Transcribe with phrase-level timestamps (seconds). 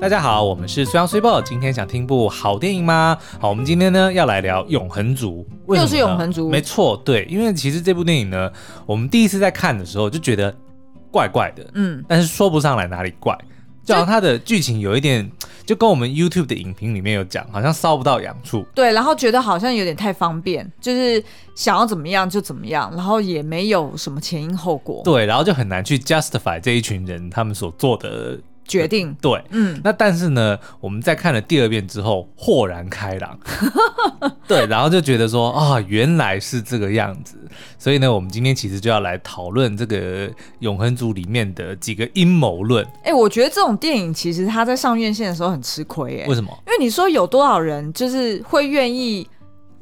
[0.00, 1.42] 大家好，我们是虽阳虽报。
[1.42, 3.18] 今天想听部好电影吗？
[3.38, 6.48] 好，我们今天呢要来聊《永恒族》，又是《永恒族》。
[6.50, 8.50] 没错，对，因为其实这部电影呢，
[8.86, 10.56] 我们第一次在看的时候就觉得
[11.10, 13.36] 怪怪的，嗯，但是说不上来哪里怪，
[13.84, 15.30] 就好像它的剧情有一点，
[15.66, 18.64] 就跟我们 YouTube 的影评里面有讲，好像烧不到痒处。
[18.74, 21.22] 对，然后觉得好像有点太方便，就是
[21.54, 25.02] 想要怎么样就怎么样，然后也没有什么前因后果。
[25.04, 28.38] 对，然后就很难去 justify 这一群人他们所做的。
[28.70, 33.36] 决定对，嗯，那但是呢，我们在看了第二遍之后，豁然开朗，
[34.46, 37.36] 对，然后就觉得说啊，原来是这个样子，
[37.76, 40.28] 所以呢，我们今天其实就要来讨论这个
[40.60, 42.84] 《永恒族》里面的几个阴谋论。
[43.02, 46.50] 哎、欸，我觉得这种电影其实它在上院线的时候很吃亏，哎，为什么？
[46.68, 49.26] 因为你说有多少人就是会愿意。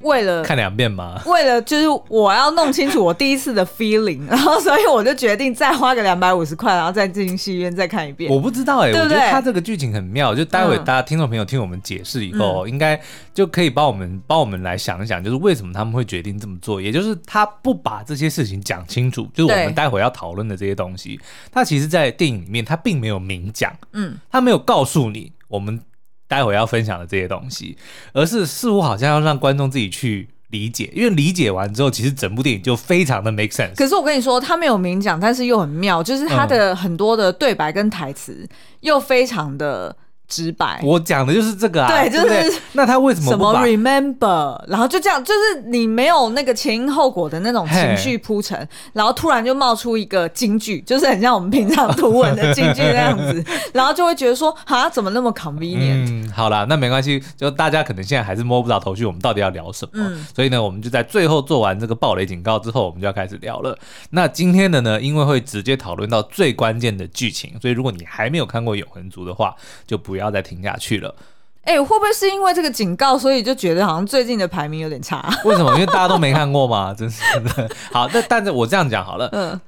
[0.03, 1.21] 为了看两遍吗？
[1.27, 8.31] 为了就是我要弄清楚我第一次的 feeling， 然后所以我就决定再花个两百五十块，然后再进戏院再看一遍。
[8.33, 13.01] 我不知道哎、欸，对对我觉得他这个剧情很妙，就待会大家听众朋友听我们解释以后，嗯、应该
[13.35, 21.19] 就可以帮我们帮我们来想一想，就是为什么他们会决定这么做，也就是他不把这些事情讲清楚，就是我们待会要讨论的这些东西，
[21.51, 25.81] 他其实，在电影里面他并没有明讲，嗯，他没有告诉你我们。
[26.29, 27.77] 待会要分享的这些东西，
[28.13, 33.75] 而是似乎好像要让观众自己去理解，因为理解完之后，其实整部电影就非常的 make sense。
[33.75, 38.49] 可是我跟你说，他没有明讲，但是又很妙，就是他的很多的对白跟台词
[38.81, 39.97] 又非常的。
[40.29, 56.05] 直白，我讲的就是这个啊，对，就是那他为什么什么 remember，然后就这样，就是你没有那个前因后果的那种情绪铺陈，然后突然就冒出一个金句，就是很像我们平常图文的金句那样子， 然后就会觉得说啊，怎么那么 convenient？
[56.11, 59.93] 嗯，好啦，那没关系，就大家可能现在还是摸不着头绪，我们到底要聊什么？
[59.95, 63.75] 嗯，所以呢，我们就在最后做完这个暴雷警告之后，我们就要开始聊了。
[64.11, 69.55] 那今天的呢，因为会直接讨论到最关键的剧情，所以如果你还没有看过《永恒族》的话，
[69.87, 70.18] 就不。
[70.19, 71.15] 不要再停下去了。
[71.63, 75.33] 哎、欸，会不会是因为这个警告，所以就觉得好像最近的排名有点差？
[75.45, 75.73] 为什么？
[75.75, 76.93] 因为大家都没看过嘛？
[76.93, 77.71] 真是的。
[77.93, 79.29] 好，但但是我这样讲好了。
[79.31, 79.61] 嗯。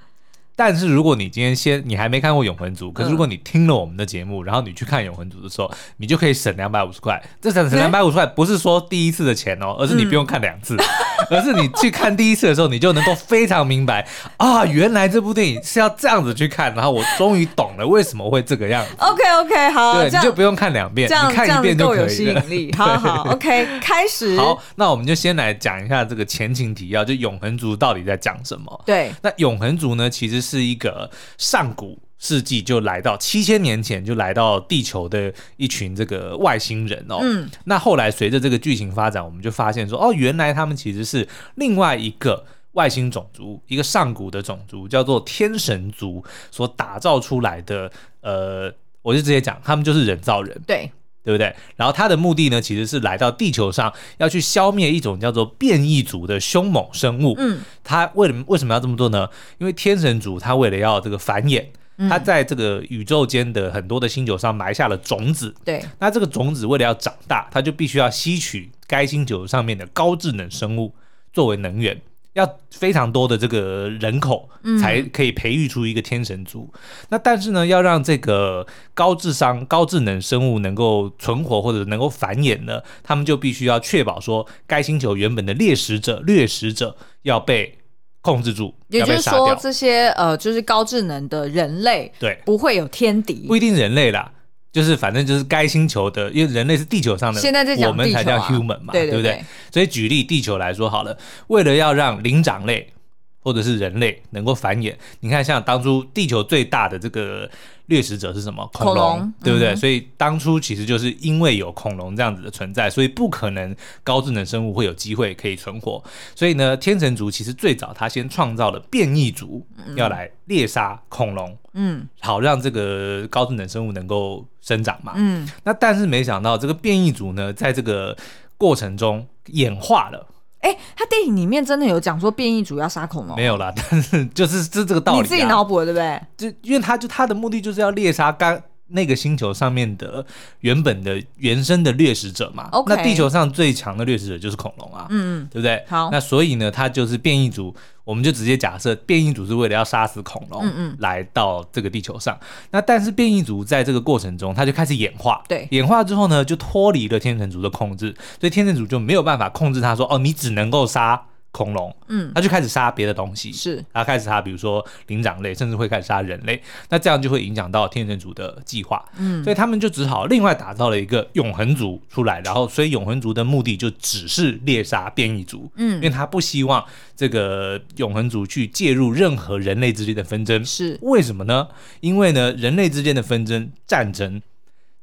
[0.61, 7.19] 但是如果你今天先你还没看过《永恒族》，可是如果你听了我们的节目，然后你去看《永恒族》的时候，你就可以省两百五十块。
[7.41, 10.77] 这省省两百五十块不是说第一次的钱哦，而是你不用看两次，
[11.31, 14.07] 而是你去看第一次的时候，你就能够非常明白
[14.37, 18.91] 啊，原来这部电影是要这样子去看，然后我终于懂了为什么会这个样子。
[18.99, 22.03] OK OK，好，对，你就不用看两遍，你看一遍就可以了。
[22.03, 22.71] 有吸引力。
[22.77, 24.37] 好好，OK， 开始。
[24.37, 28.83] 好，那我们就先来讲一下这个前情提要，就《永恒族》到底在讲什么？
[28.85, 31.11] 对，那《永恒族》呢，其实是一个。
[31.37, 47.91] 上古世纪就来到七千年前就来到地球的一群这个外星人哦，嗯，那后来随着这个剧情发展，我们就发现说，哦，原来他们其实是另外一个外星种族，一个上古的种族，叫做天神族所打造出来的。
[48.21, 48.71] 呃，
[49.03, 50.91] 我就直接讲，他们就是人造人，对。
[51.23, 51.55] 对不对？
[51.77, 57.35] 然后他的目的呢，其实是来到地球上，要去消灭一种叫做变异族的凶猛生物。
[57.39, 59.29] 嗯，他为什么为什么要这么做呢？
[59.59, 61.67] 因为天神族他为了要这个繁衍，
[62.09, 65.55] 他在这个宇宙间的很多的星球上埋下了种子。
[65.65, 70.95] 对，那这个种子为了要长大，他就必须要吸取该星球上面的高智能生物
[71.33, 72.01] 作为能源。
[72.35, 74.49] 要非常多的这个人口
[74.81, 76.71] 才可以培育出一个天神族。
[76.75, 76.81] 嗯、
[77.11, 87.79] 那但是呢，要让这个高智商、高智能生物能够存活或者能够繁衍呢，他们就必须要确保说，该星球原本的猎食者、掠食者要被
[88.23, 94.31] 控制住，也就是说，这些呃，就是高智能的人类，对，不会有天敌，不一定人类啦。
[94.73, 99.45] 就是反正就是该星球的，因为人类是地球上的，现在在我们才叫 human 嘛，对对对，对不对？
[99.73, 101.17] 所以举例地球来说好了，
[101.49, 102.93] 为了要让灵长类
[103.41, 107.51] 或者是人类能够繁衍，你看像当初地球最大的这个。
[107.87, 108.65] 掠食者是什么？
[108.73, 109.71] 恐龙，对不对？
[109.71, 113.75] 嗯、所以当初其实就是因为有恐龙这样子的存在，所以不可能
[114.05, 116.01] 高智能生物会有机会可以存活。
[116.37, 125.15] 所以呢，天神族其实最早他先创造了变异族，嗯、要来猎杀恐龙，嗯，好让这个高智能生物能够生长嘛。
[125.17, 128.17] 嗯，那但是没想到这个变异族呢，在这个
[128.57, 130.25] 过程中演化了。
[130.61, 133.35] 哎，他电影里面真的有讲说变异主要杀恐龙？
[133.37, 135.23] 没有啦，但是就是这这个道理、啊。
[135.23, 136.21] 你自己脑补的对不对？
[136.37, 138.61] 就因为他就他的目的就是要猎杀刚
[138.91, 140.25] 那个星球上面的
[140.61, 142.71] 原本的原生的掠食者嘛。
[142.87, 145.85] 那地球上最强的掠食者就是恐龙啊，嗯嗯，对不对？
[145.89, 147.75] 好，那所以呢，他就是变异族。
[148.03, 152.37] 我们就直接假设变异族是为了要杀死恐龙，嗯嗯，来到这个地球上。
[152.73, 176.85] 那但是变异族在这个过程中，它就开始演化，对，演化之后呢，就脱离了天神族的控制，所以天神族就没有办法控制它，说哦，你只能够杀恐龙，嗯，他就开始杀别的东西，是，他开始杀，比如说灵长类，甚至会开始杀人类，那这样就会影响到天神族的计划，嗯，所以他们就只好另外打造了一个永恒族出来，然后所以永恒族的目的就只是猎杀变异族，嗯，因为他不希望
[177.17, 180.99] 这个永恒族去介入任何人类之间的纷争，是。
[181.03, 181.67] 为什么呢？
[182.01, 184.41] 因为呢，人类之间的纷争、战争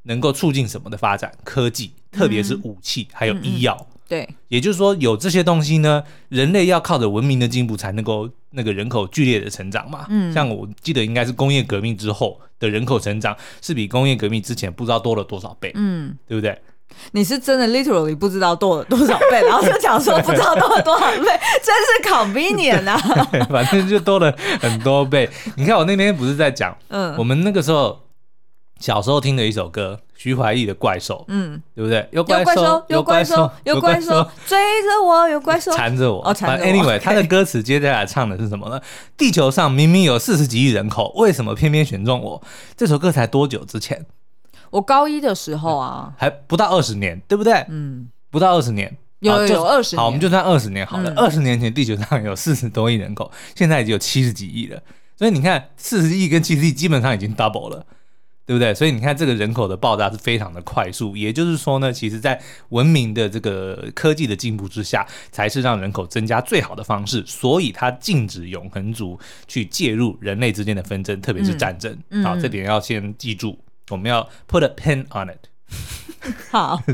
[0.04, 1.34] 能够促进什么的发展？
[1.44, 3.76] 科技，特别是武器，还有医药。
[3.82, 10.06] 嗯嗯对，也就是说，有这些东西呢，人类要靠着文明的进步才能够那个人口剧烈的成长嘛。
[10.10, 15.72] 嗯，像我记得应该是工业革命之后的人口成长是比工业革命之前不知道多了多少倍。
[15.76, 16.58] 嗯，对不对？
[17.12, 21.26] 你是真的 literally 不知道多了多少倍，然后 就讲说不知道多了多少倍，
[21.62, 22.98] 真是 convenient 啊。
[23.52, 25.30] 反正就多了很多倍。
[25.58, 28.00] 你看我那天不是在讲，嗯，我们那个时候。
[28.80, 32.06] 小时候听的一首歌，徐怀义的《怪兽》，嗯，对不对？
[32.12, 36.28] 有怪兽，有怪兽，有怪兽追着我，有怪兽缠着我。
[36.28, 36.72] 哦，缠着我。
[36.72, 38.82] Anyway，他的歌词接下来唱的是什么呢？
[39.16, 42.42] 地球上明明有四十几亿人口，为什么偏偏选中我？
[42.76, 44.06] 这首歌才多久之前？
[44.72, 47.54] 我高一的时候啊，还不到二十年，对不对？
[47.70, 50.00] 嗯，不到二十年，有有二十年。
[50.00, 51.14] 好，我们就算二十年好了。
[51.16, 54.82] 二十年前，地球上有四十多亿人口，现在已经有七十几亿了。
[55.16, 57.86] 所以你看，四十亿跟七十亿基本上已经 double 了。
[58.48, 58.74] 对不对？
[58.74, 61.18] 所以你看，这个人口的爆炸是非常的快速。
[61.18, 67.22] 也就是说呢，其实，在文明的这个科技的进步之下，才是让人口增加最好的方式。
[67.28, 71.94] 所以，它禁止永恒族去介入人类之间的纷争，特别是战争。
[72.10, 73.60] 嗯、好，这点要先记住，
[73.90, 75.50] 我们要 put a pin on it。
[76.52, 76.82] 好。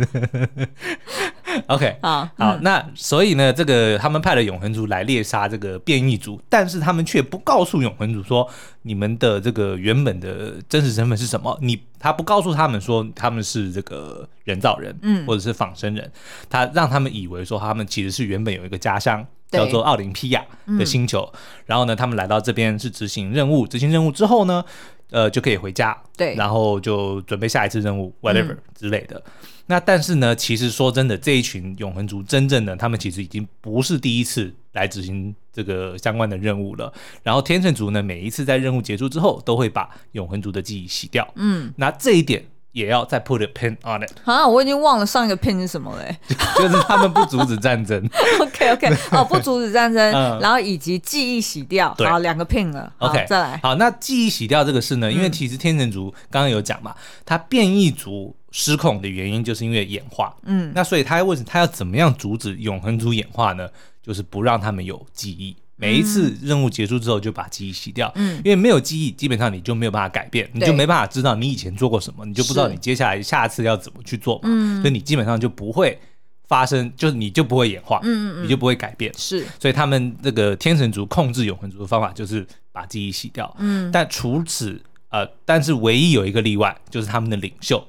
[1.67, 8.49] OK，好，好，那所以呢，这个他们派了永恒族来猎杀这个变异族，但是他们却不告诉永恒族说，
[8.81, 11.55] 你们的这个原本的真实身份是什么？
[11.61, 16.11] 你他不告诉他们说他们是这个人造人，嗯，或者是仿生人，
[16.49, 20.43] 他让他们以为说他们其实是原本有一个家乡叫做奥林匹亚
[20.79, 21.31] 的星球，
[21.67, 24.65] 然后呢，他们来到这边是执行任务，执行任务之后呢，
[25.13, 29.23] 呃，就可以回家，对，然后就准备下一次任务，whatever 之类的。
[29.67, 36.91] 那但是呢，其实说真的，这一群永恒族真正的他们其实已经不是第一次来执行这个相关的任务了。
[37.21, 41.31] 然后天秤族呢，每一次在任务结束之后，都会把永恒族的记忆洗掉。
[41.35, 42.43] 嗯，那这一点
[42.73, 44.11] 也要再 put a pin on it。
[44.25, 46.05] 啊，我已经忘了上一个 pin 是什么了，
[46.59, 48.05] 就，是他们不阻止战争。
[48.41, 52.91] OK OK，哦， 不阻止战争，嗯、然后以及记忆洗掉，好，两个 pin 了。
[52.97, 53.59] OK，再来。
[53.63, 56.93] 好，那记忆洗掉这个事呢，因为其实天神族刚刚有讲嘛，
[57.25, 58.35] 它变异族。
[58.55, 63.67] 失控的原因就是因为演化，嗯，那所以他为什么他要怎么样阻止永恒族演化呢？
[64.03, 75.99] 就是不让他们有记忆，每一次任务结束之后就把记忆洗掉，嗯，因为没有记忆，基本上你就没有办法改变，你就没办法知道你以前做过什么，你就不知道你接下来下次要怎么去做嘛，嗯，所以你基本上就不会
[76.47, 87.85] 发生，就是你就不会演化，嗯嗯，你就不会改变，是，所以他们这个天神族控制永恒族的方法就是把记忆洗掉，嗯，但除此呃，但是唯一有一个例外，就是他们的领袖。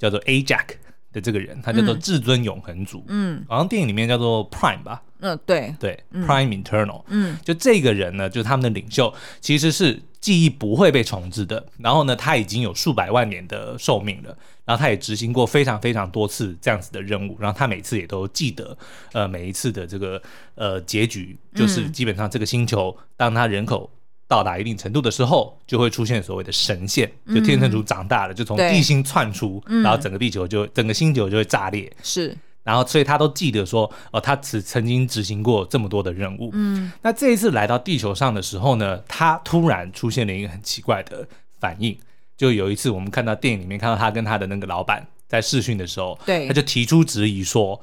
[0.00, 0.64] 叫做 Ajax
[1.12, 5.74] 的这个人，他叫做至尊永恒族，嗯，好像电影里面叫做 Prime 吧，嗯，对。
[5.80, 18.76] 对，Prime Internal，嗯，就这个人呢，就是他们的领袖，其实是记忆不会被重置的，然后呢，他已经有数百万年的寿命了，然后他也执行过非常非常多次这样子的任务，然后他每次也都记得，
[19.12, 20.20] 呃，每一次的这个
[20.54, 23.90] 呃结局，就是基本上这个星球当他人口。
[24.28, 31.90] 到达一定程度的时候，就会出现所谓的神线，就天神族长大了，嗯、就从地心窜出，然后整个地球就整个星球就会炸裂。
[32.02, 36.50] 是，然后所以他都记得说，哦，他只曾经执行过这么多的任务。
[36.52, 41.26] 嗯，那这一次来到地球上的时候呢，他突然出现了一个很奇怪的
[41.58, 41.98] 反应。
[42.36, 47.80] 就有一次我们看到电影里面看到他跟他的那个老板在试训的时候，对，他就提出质疑说。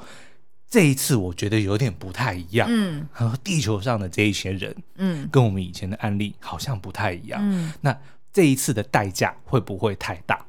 [0.75, 7.98] 这一次我觉得有点不太一样，嗯，和地球上的这一些人，嗯，跟我们以前的案例好像不太一样，嗯，那
[8.34, 10.46] 这一次的代价会不会太大？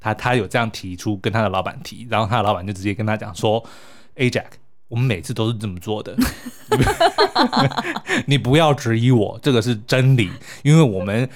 [0.00, 3.64] 他他有这样提出跟他的老板提，然后他的老板就直接跟他讲说
[4.16, 4.50] ：“A Jack，
[4.88, 6.16] 我们每次都是这么做的，
[8.26, 10.32] 你不要质疑我，这个是真理，
[10.64, 11.30] 因为我们。”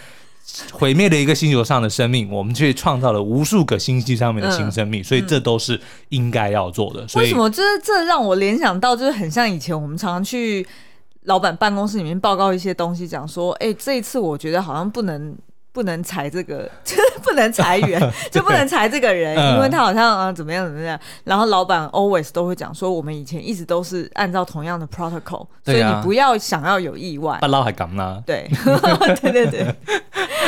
[0.71, 5.81] 毁灭了一个星球上的生命，我们却创造了无数个星系上面的新生命，所以这都是
[6.11, 7.07] 应该要做的。
[7.09, 7.49] 所以为什么？
[7.49, 10.67] 就是这让我联想到，就是很像以前我们常常去
[11.25, 15.37] 老板办公室里面报告一些东西，讲说，哎、这一次我觉得好像不能
[15.73, 18.01] 不能裁这个， 就是不能裁员，
[18.31, 20.99] 就不能裁这个人，因为他好像啊怎么样怎么样。
[21.25, 27.39] 然后老板 always 都会讲说，我们以前一直都是按照同样的 protocol，所以你不要想要有意外。
[27.41, 28.23] 不捞还敢呢？
[28.27, 28.49] 对，
[29.21, 29.75] 对对对。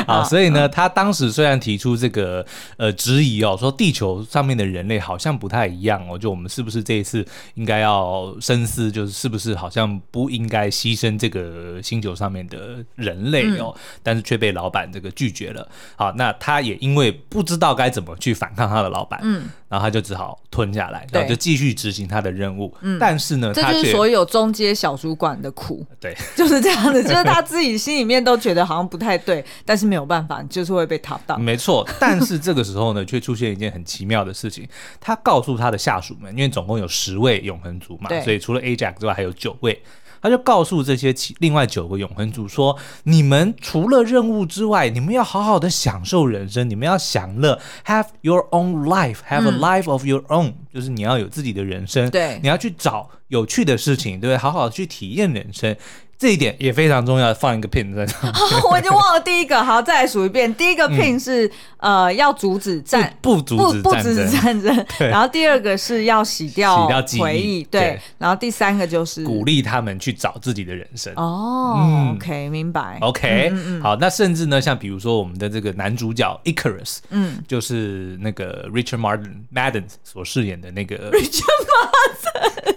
[0.06, 2.44] 好，所以呢，他当时虽然提出这个
[2.76, 15.68] 呃质疑哦，说地球上面的人类好像不太一样哦，就我们是不是这一次应该要深思，就是是不是好像不应该牺牲这个星球上面的人类哦，但是却被老板这个拒绝了。
[15.96, 19.48] 好，那他也因为不知道该怎么去反抗他的老板，嗯。
[19.66, 22.72] 然后他就只好吞下来，然后就继续执行他的任务。
[22.82, 25.84] 嗯，但是呢，这就是所有中阶小主管的苦。
[25.98, 31.38] 对， 就是这样子，就是他自己心里面都觉得好像不太对，但是没有办法，就是会被 top down。
[31.38, 34.68] 没错，但是这个时候呢，却出现一件很奇妙的事情。
[35.00, 39.82] 他告诉他的下属们，因为总共有十位永恒族嘛，所以除了 Ajax 之外，还有九位。
[40.24, 54.38] 他就告诉这些其另外九个永恒族说：“你们除了任务之外，你们要好好的享受人生，你们要享乐，have your own life，have a life of your own，嗯，就是你要有自己的人生，对，你要去找有趣的事情，对不对？
[54.38, 55.76] 好好的去体验人生。”
[56.18, 58.32] 这一点也非常重要，放一个 pin 在上面。
[58.70, 60.52] 我已经忘了第一个，好，再来数一遍。
[60.54, 61.46] 第一个 pin 是、
[61.78, 64.86] 嗯、呃要阻止战，不阻止不阻止战争。
[65.00, 68.00] 然后第二个是要洗掉洗掉记忆，对，对。
[68.18, 71.12] 然后第三个就是鼓励他们去找自己的人生。
[71.16, 72.98] 哦、嗯、，OK，明白。
[73.00, 73.52] OK，
[73.82, 81.42] 好，那甚至呢，像比如说我们的这个男主角 Icarus，嗯，就是那个 Richard Martin Madden 所饰演的那个 Richard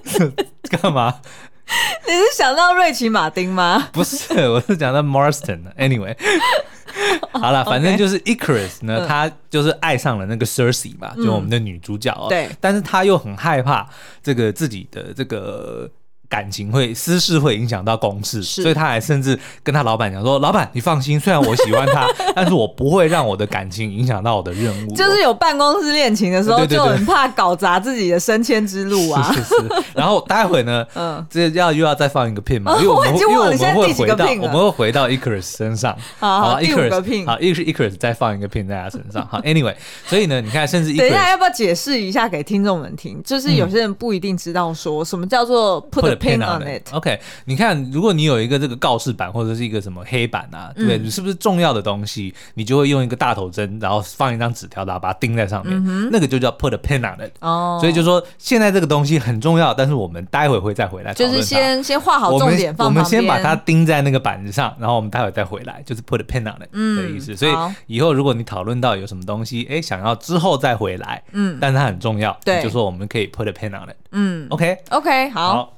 [0.03, 0.31] Martin，
[0.81, 1.21] 干嘛？
[2.07, 3.89] 你是想到瑞奇马丁吗？
[3.93, 5.63] 不是，我是讲到 Marston。
[5.77, 6.15] Anyway，
[7.33, 12.27] 好了，反正就是 Icarus 呢，嗯、他就是爱上了那个 Cersei 嘛，就我们的女主角哦。
[12.29, 13.87] 对，但是他又很害怕
[14.23, 15.89] 这个自己的这个。
[16.29, 22.05] 感情会私事会影响到公事，所以他还甚至跟他老板讲说：“老板，你放心，虽然我喜欢他，
[22.35, 29.31] 但是我不会让我的感情影响到我的任务。”就是有办公室恋情的时候，就很怕搞砸自己的升迁之路啊。
[29.33, 29.83] 是是是。
[29.93, 35.97] 然后待会呢， 嗯，这要又要再放一个 pin 嘛，因为我们因为我们会回到我们会回到 Icarus 身上。
[36.19, 39.25] 好，好，第五个 pin，好，一个是 Icarus 再放一个 pin 在他身上。
[39.27, 43.21] 好，Anyway，所以呢，你看，甚至等一下要不要解释一下给听众们听？
[43.23, 46.16] 就是有些人不一定知道说什么叫做 put。
[46.17, 46.93] Pin on it.
[46.93, 50.97] OK，你看，如果你有一个这个告示板或者是一个什么黑板啊，对对？
[50.97, 57.31] 你是不是重要的东西，你就会用一个大头针，然后放一张纸条，然后把它钉在上面，那个就叫 put a pin on it。
[57.39, 61.13] 哦，所以就说现在这个东西很重要，但是我们待会会再回来。
[61.13, 62.87] 就是先先画好重点，放。
[62.87, 67.35] 我们先把它钉在那个板子上，然后我们待会再回来，就是 put a pin on it 的意思。
[67.35, 67.51] 所以
[67.85, 73.95] 以后如果你讨论到有什么东西，哎，想要之后再回来，嗯，但是它很重要，对，就说我们可以 put a pin on it。
[74.11, 75.76] 嗯，OK，OK，好。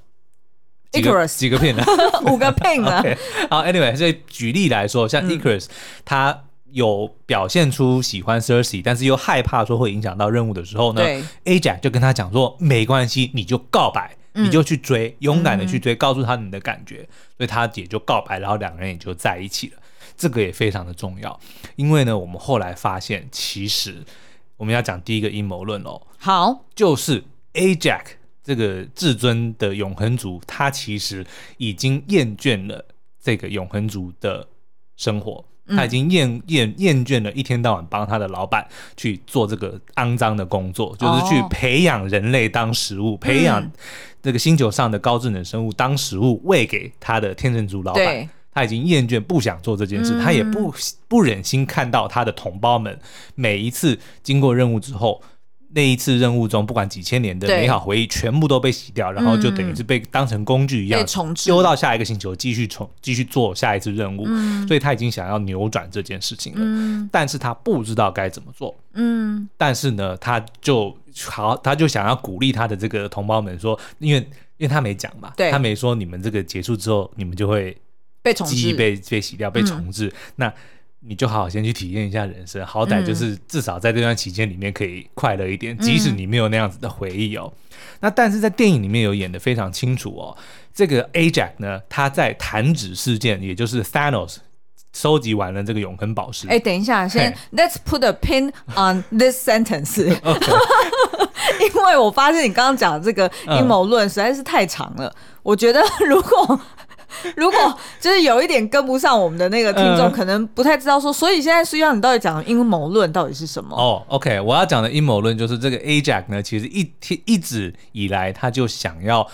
[0.92, 1.84] 几个几个 pin 呢？
[2.26, 3.04] 五个 pin 呢？
[3.50, 5.68] 好，Anyway，所以举例来说，像 Icarus，
[6.04, 11.04] 他有表现出喜欢 Cersei，但是又害怕说会影响到任务的时候呢
[11.46, 19.78] ，Ajax 就跟他讲说，没关系，你就告白，你就去追，勇敢的去追，告诉他你的感觉，所以他也就告白，然后两个人也就在一起了。
[20.18, 21.40] 这个也非常的重要，
[21.76, 24.04] 因为呢，我们后来发现，其实
[24.58, 28.19] 我们要讲第一个阴谋论哦，好，就是 Ajax。
[28.44, 31.26] 这个至尊的永恒族，他其实
[31.58, 32.84] 已经厌倦了
[33.22, 34.48] 这个永恒族的
[34.96, 38.68] 生活，他已经厌厌厌倦了一天到晚帮他的老板
[38.98, 43.72] 去做这个肮脏的工作，就是去培养人类当食物，培养
[44.24, 48.30] 这个星球上的高智能生物当食物喂给他的天神族老板。
[48.52, 50.74] 他已经厌倦，不想做这件事，他也不
[51.08, 53.00] 不忍心看到他的同胞们
[53.36, 55.22] 每一次经过任务之后。
[55.72, 61.06] 那一次任务中，不管几千年的美好回忆全部都被洗掉，然后就等于是被当成工具一样
[61.46, 64.24] 丢到下一个星球继续重继续做下一次任务。
[64.26, 68.76] 嗯，所以他已经想要扭转这件事情了，嗯，但是他不知道该怎么做。
[68.94, 70.96] 嗯，但是呢，他就
[71.26, 74.20] 好，他就想要鼓励他的这个同胞们说，因为
[74.58, 77.78] 因为他没讲嘛，对，他没说你们这个结束之后，你们就会
[78.24, 80.52] 被重记忆被被洗掉被重置，那。
[81.02, 87.52] 你就好好先去体验一下人生，好歹就是至少在这段期间里面可以快乐一点，嗯、即使你没有那样子的回忆哦。
[88.02, 90.38] 那但是在电影里面有演的非常清楚哦，
[90.74, 94.38] 这个 Ajax 呢，他在弹指事件，也就是 Thanos
[94.92, 96.50] 收集完了这个永恒宝石。
[96.50, 106.60] 哎，等一下，先 Let's put a pin on this sentence， 因为我发现你刚刚讲的这个阴谋论实在是太长了，嗯、我觉得如果。
[107.36, 113.76] 如果就是有一点跟不上我们的那个听众，呃、可能不太知道说，所以现在是要你到底讲的阴谋论到底是什么？
[113.76, 119.28] 哦，OK，我要讲的阴谋论就是这个 Ajax 呢，其实一天一直以来他就想要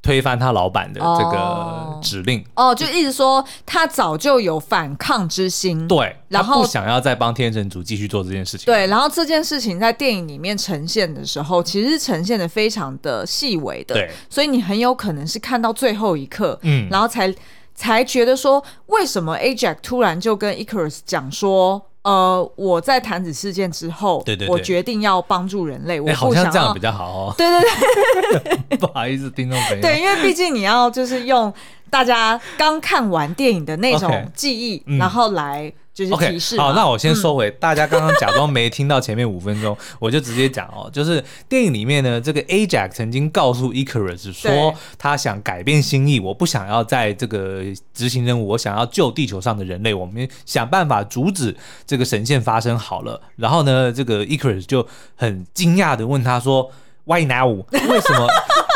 [0.00, 2.40] 推翻他老板的这个指令。
[2.54, 17.34] 哦，哦，就意思说他早就有反抗之心，对，然后不想要再帮天神族继续做这件事情，对，然后这件事情在电影里面呈现的时候，其实呈现的非常的细微的，对，所以你很有可能是看到最后一刻，嗯，然后才
[17.74, 21.87] 才觉得说，为什么 Ajax 突然就跟 Ikaris 讲说。
[22.02, 26.00] 呃，我在弹指事件之后，对对对，我决定要帮助人类。
[26.00, 27.34] 我好像这样比较好哦。
[27.36, 29.82] 对 对对， 不好意思，听众朋友。
[29.82, 31.52] 对，因为毕竟你要就是用
[31.90, 35.72] 大家刚看完电影的那种记忆然后来。
[36.06, 37.48] 就是提示 OK，好，那我先收回。
[37.48, 40.88] 嗯、大家刚刚假装没听到前面五分钟， 我就直接讲哦。
[40.92, 47.62] 就是电影里面呢，这个 Ajax 曾经告诉 Icarus 说，他想改变心意，我不想要在这个
[47.92, 53.20] 执行任务，我想要救地球上的人类，我们想办法阻止这个神线发生好了。
[53.36, 54.86] 然后呢，这个 Icarus 就
[55.16, 56.70] 很惊讶的问他说
[57.04, 57.64] ：“Why now？
[57.72, 58.26] 为什么？”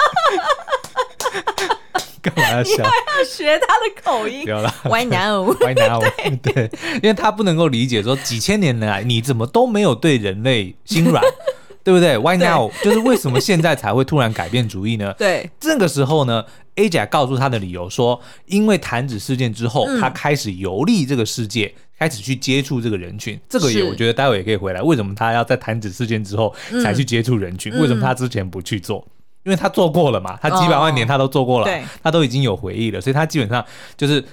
[2.23, 2.85] 干嘛要笑？
[2.85, 4.45] 要学他的口音。
[4.45, 6.01] 有了，Why now？Why now？
[6.41, 6.71] 对，
[7.03, 11.23] 因为他不能够理解说几千年来你怎么都没有对人类心软，
[11.83, 12.71] 对不对？Why now？
[12.83, 15.13] 就是为什么现在才会突然改变主意呢？
[15.19, 16.45] 对，这个时候呢
[16.77, 23.39] ，Ajax 告诉他的理由说，因为弹指事件之后，他开始游历这个世界，开始去接触这个人群。
[23.49, 24.81] 这个也我觉得待会也可以回来。
[24.81, 27.77] 为什么他要在弹指事件之后才去接触人群？
[27.81, 29.05] 为什么他之前不去做？
[29.45, 33.65] 因为他做过了嘛，他几百万年他都做过了，哦、他都已经有回忆了，所以他基本上
[33.97, 34.25] 就是。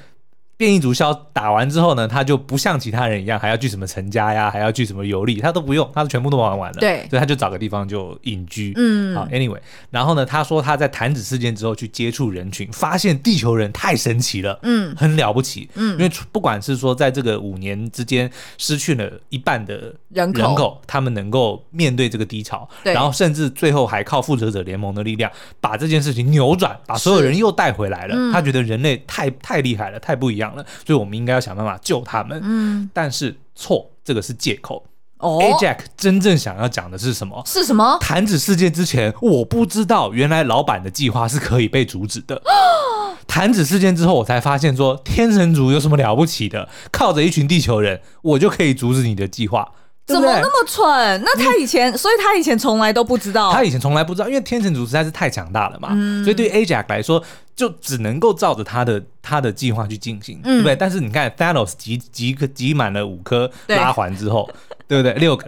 [0.59, 6.77] 变异族枭打完之后呢，他就不像其他人一样还要去什么成家呀，还要去什么游历，他都不用，他全部都玩完了。
[6.81, 8.73] 对，所以他就找个地方就隐居。
[8.75, 9.57] 嗯，好，anyway，
[9.89, 20.81] 然后呢，他说他在弹指事件之后去接触人群，发现地球人太神奇了，嗯，很了不起，嗯，因为不管是说在这个五年之间失去了一半的人口，人口。
[20.85, 28.15] 他们能够面对这个低潮，对，然后甚至最后还靠复仇者联盟的力量把这件事情扭转，把所有人又带回来了。
[28.17, 30.65] 嗯，他觉得人类太太厉害了，太不一样了。
[30.85, 32.39] 所以我们应该要想办法救他们。
[32.43, 34.85] 嗯，但是错，这个是借口。
[35.17, 37.43] 哦 A Jack 真正想要讲的是什么？
[37.45, 37.97] 是什么？
[37.99, 42.41] 弹指事件之前，我不知道原来老板的计划是可以被阻止的。
[43.27, 46.69] 弹指事件之后，我才发现说天神族有什么了不起的？
[46.91, 49.73] 靠着一群地球人，我就可以阻止你的计划。
[50.13, 51.21] 怎么那么蠢？
[51.23, 53.51] 那他以前，嗯、所以他以前从来都不知道。
[53.51, 55.89] 他以前从来不知道，因为天神族实在是太强大了嘛。
[55.91, 57.23] 嗯、所以对 Ajax 来说，
[57.55, 60.75] 就只能够照着他的他的计划去进行，嗯、对不对？
[60.75, 64.49] 但是你看 Thanos 集集个集满了五颗拉环之后，
[64.87, 65.19] 对， 对不对？
[65.19, 65.47] 六个，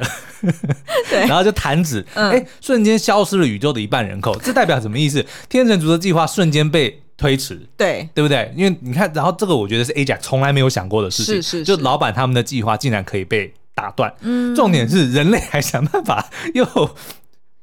[1.10, 5.26] 对， 然后就弹指，哎、嗯，瞬间消失了宇宙的一半人口，这代表什么意思？
[5.50, 8.54] 天神族的计划瞬间被推迟，对，对不对？
[8.56, 13.54] 因为你看，然后这个我觉得是 Ajax 从来没有想过的事情，是是，是，就老板他们的计划竟然可以被。
[13.74, 16.66] 打断，嗯，重点是人类还想办法又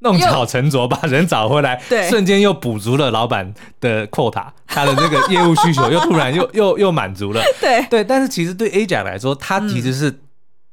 [0.01, 7.85] 弄巧成拙，把人找回来， 对，瞬间又补足了老板的 quota，他的那个业务需求又突然又 又又满足了， 对。
[7.90, 10.21] 对，但是其实对 Ajax 来说，他其实是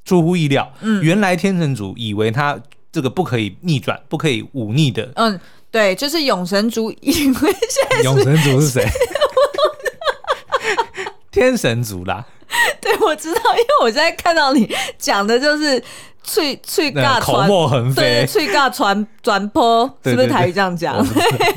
[0.04, 2.60] 出乎意料，嗯，原来天神族以为他
[2.92, 5.40] 这个不可以逆转，不可以忤逆的，嗯，
[5.72, 8.88] 对，就是永神族以为现在永神族是谁？
[11.36, 12.26] 天神族啦。
[12.80, 15.84] 对，我知道，因为我现在看到你讲的就是
[16.24, 20.96] 脆脆尬口沫横飞，对，脆尬传转坡，是不是台语这样讲？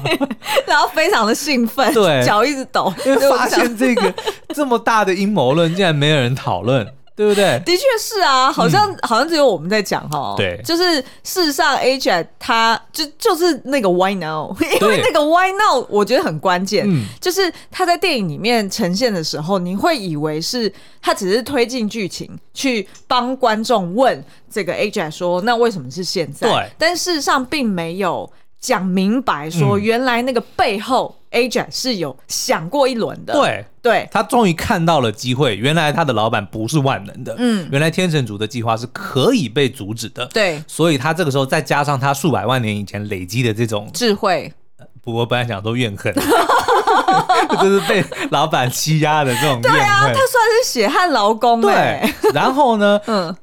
[0.66, 4.12] 然后非常的兴奋，对，脚一直抖，因为发 现这个
[4.54, 6.86] 这么大的阴谋论，竟然没有人讨论。
[7.18, 7.60] 对不对？
[7.66, 10.34] 的确是啊，好像、嗯、好像只有我们在讲哈。
[10.36, 14.54] 对，就是事实上，Ajax 他就就是那个 Why now？
[14.80, 16.84] 因为那个 Why now 我觉得很关键。
[16.88, 26.48] 嗯，就是他在电影里面呈现的时候，你会以为是他只是推进剧情，去帮观众问这个 Ajax 说，那为什么是现在？
[26.48, 31.12] 对，但事实上并没有讲明白说，原来那个背后。
[31.30, 35.56] Ajax 是有想过一轮的，对对，他终于看到了机会。
[35.56, 40.62] 原来他的老板不是万能的，嗯，原来天神族的计划是可以被阻止的，对。
[40.66, 44.52] 所以他这个时候再加上他数百万年以前累积的这种智慧，
[45.02, 46.14] 不过本来想说怨恨，
[47.60, 49.72] 就是被老板欺压的这种怨恨。
[49.72, 52.02] 对啊，他算是血汗劳工，对。
[52.32, 53.36] 然后呢，嗯。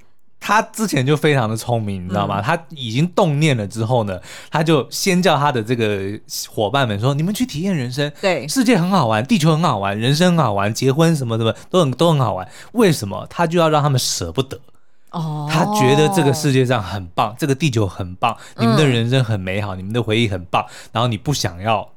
[0.46, 2.40] 他之前就非常的聪明，你知道吗？
[2.40, 6.00] 嗯、他已经动念了之后呢，他就先叫他的这个
[6.48, 12.48] 伙伴们说：“你们去体验人生，对，世界很好玩，地球很好玩，人生很好玩，结婚什么什么都很都很好玩。
[12.74, 13.26] 为什么？
[13.28, 14.60] 他就要让他们舍不得。
[15.10, 21.90] 哦，他觉得这个世界上很棒，这个地球很棒，你们的人生很美好，嗯、你们的回忆很棒，然后你不想要。”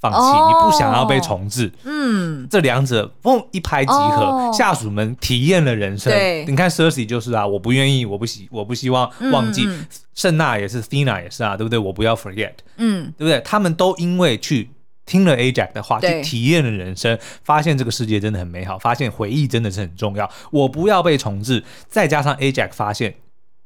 [0.00, 6.12] 放弃，哦、你不想要被重置，嗯，这两者嘣一拍即合，哦、下属们体验了人生。
[6.12, 9.68] 对，你看 Cersei 就是啊，我不愿意，我不希，我不希望忘记。
[10.14, 11.78] 圣娜、也是，Thena 也是啊，对不对？
[11.78, 13.38] 我不要 forget，嗯，对不对？
[13.40, 14.70] 他们都因为去
[15.04, 20.28] 听了 Ajax 的话，去体验了人生，发现这个世界真的很美好，发现回忆真的是很重要。
[20.50, 23.14] 我不要被重置，再加上 Ajax 发现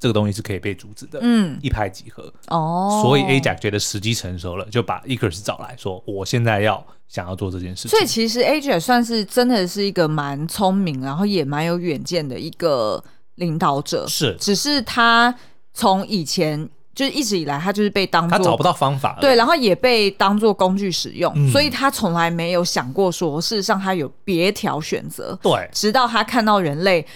[0.00, 2.32] 这个东西是可以被阻止的，嗯，一拍即合。
[2.48, 13.04] 哦，所以 Ajax 觉得时机成熟了，就把 Icarus 找来说：“我现在要想要做这件事情。”所以其实 Ajax 算是真的是一个蛮聪明，然后也蛮有远见的一个
[13.36, 14.06] 领导者。
[14.08, 15.32] 是，只是他
[15.72, 16.68] 从以前。
[16.92, 25.38] 就是一直以来，他就是被当做他找不到方法，对，然后也被当做工具使用，嗯、所以他从来没有想过说，事实上他有别条选择。
[25.40, 27.06] 对，直到他看到人类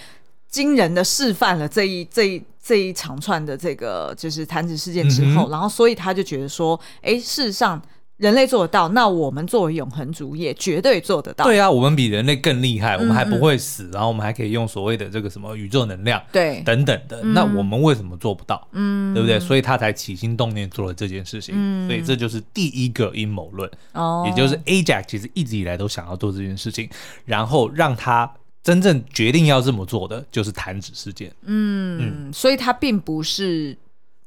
[0.49, 7.79] 惊人的示范了这一这一这一长串的这个就是弹指事件之后，嗯、然后所以他就觉得说，哎，事实上。
[8.17, 11.43] 人类做得到，那我们作为永恒族也绝对做得到。
[11.43, 17.19] 对啊，我们比人类更厉害，我们还不会死，然后我们还可以用所谓的这个什么宇宙能量，对，等等的。
[17.23, 18.65] 嗯、那我们为什么做不到？
[18.71, 19.37] 嗯，对不对？
[19.37, 21.53] 所以他才起心动念做了这件事情。
[21.57, 23.69] 嗯，所以这就是第一个阴谋论。
[23.91, 26.89] 哦，也就是 Ajax 其实一直以来都想要做这件事情，
[27.25, 28.31] 然后让他
[28.65, 31.31] 真正决定要这么做的就是弹指事件。
[31.43, 33.77] 嗯嗯，所以他并不是。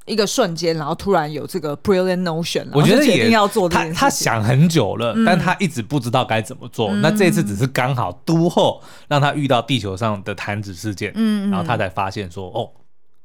[0.07, 6.89] 一个瞬间，然后突然有这个 brilliant notion，我觉得一定要做他他想很久了，嗯、但他一直不知道该怎么做。
[6.89, 12.71] 嗯、那这次只是刚好都后让他遇到地球上的弹指事件，嗯，然后他才发现说，哦，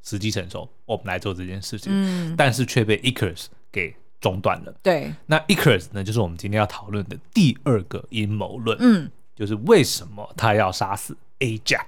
[0.04, 1.90] 时机成熟，我们来做这件事情。
[1.96, 4.76] 嗯，但是却被 Icarus 给中断了。
[4.84, 8.78] 对，那 Icarus 呢，就是我们今天要讨论的第二个阴谋论。
[8.82, 11.82] 嗯，就是为什么他要杀死 A Jack？。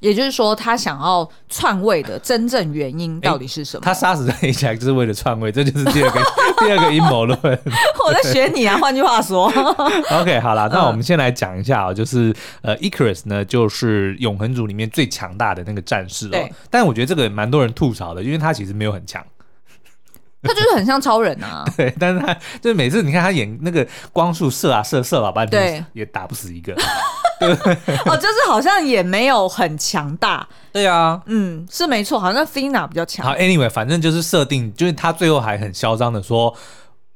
[0.00, 3.82] 也就是说，他想要篡位的真正原因到底是什么？
[3.82, 6.20] 他杀死 Ajax 就是为了篡位，这就是第二个
[6.60, 7.38] 第二个阴谋论。
[7.42, 9.46] 我在学你啊，换句话说。
[10.20, 16.32] OK，好了，那我们先来讲一下啊，就是呃，Icarus 呢，就是永恒族里面最强大的那个战士哦。
[16.32, 16.52] 对。
[16.70, 19.24] 但我觉得这个蛮多人吐槽的，因为他其实没有很强。
[20.42, 21.64] 他就是很像超人啊。
[21.76, 26.74] 对，但是他就是每次你看他演那个光束射啊射射老半天，对，也打不死一个。
[27.38, 27.50] 对
[28.06, 30.46] 哦，就是好像也没有很强大。
[30.72, 33.26] 对啊，嗯，是没错，好像 Fina 比较强。
[33.26, 36.54] 好，Anyway，反正就是设定，就是他最后还很嚣张的说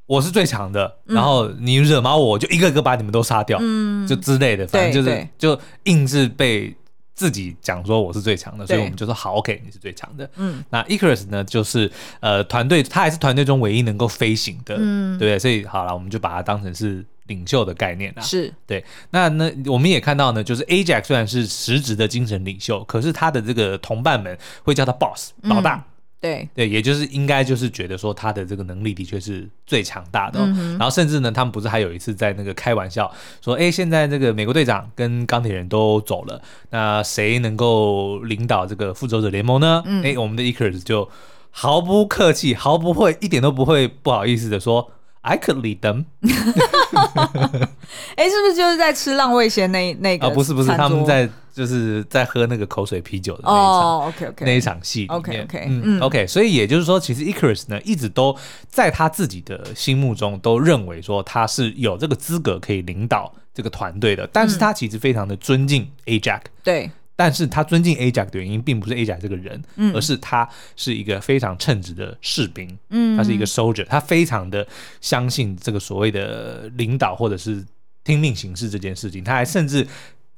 [0.06, 6.74] 我是最强的，嗯、然后你惹毛我，就一个一个把你们都杀掉，嗯，就之类的，反正就是就硬是被
[7.20, 10.30] 自己讲说我是最强的，所以我们就说好，OK，你是最强的。
[10.36, 15.38] 嗯，那 Icarus 呢，就是呃团队，他还是团队中唯一能够飞行的，嗯，对不对？
[15.38, 17.04] 所以好了，我们就把它当成是。
[17.26, 18.84] 领袖的概念啊，是对。
[19.10, 25.76] 那那我们也看到呢，就是 Ajax 虽然是实职的精神领袖，可是他的这个同伴们会叫他 Boss 老大。
[25.76, 25.84] 嗯、
[26.20, 30.44] 对对，也就是应该就是觉得说他的这个能力的确是最强大的、哦。
[30.46, 39.82] 嗯、然后甚至呢，他们不是还有一次在那个开玩笑说，哎，现在这个美国队长跟钢铁人都走了，那谁能够领导这个复仇者联盟呢？
[40.04, 41.08] 哎、嗯，我们的 Icarus 就
[41.50, 44.92] 毫不客气，毫不会一点都不会不好意思的说。
[45.22, 46.06] I could lead them。
[48.16, 50.26] 哎，是不是就是在吃浪味仙那那个？
[50.26, 54.34] 啊，不是不是，他们在就是在喝那个口水啤酒的那一场。
[54.40, 55.06] 那一场戏。
[55.08, 58.36] OK OK，嗯 OK，所以也就是说，其实 Icarus 呢，一直都
[58.68, 66.40] 在他自己的心目中都认为说他是有这个资格可以领导这个团队的，但是他其实非常的尊敬 Ajax。
[66.62, 66.90] 对。
[67.16, 74.66] 但是他尊敬 Ajax 的原因，并不是 Ajax 这个人，嗯、而是他是一个非常称职的士兵，嗯，他是一个 soldier，他非常的
[75.02, 77.62] 相信这个所谓的领导或者是
[78.04, 79.86] 听命行事这件事情，他还甚至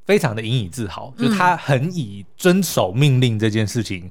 [0.04, 4.10] 非常的引以自豪，嗯、就他很以遵守命令这件事情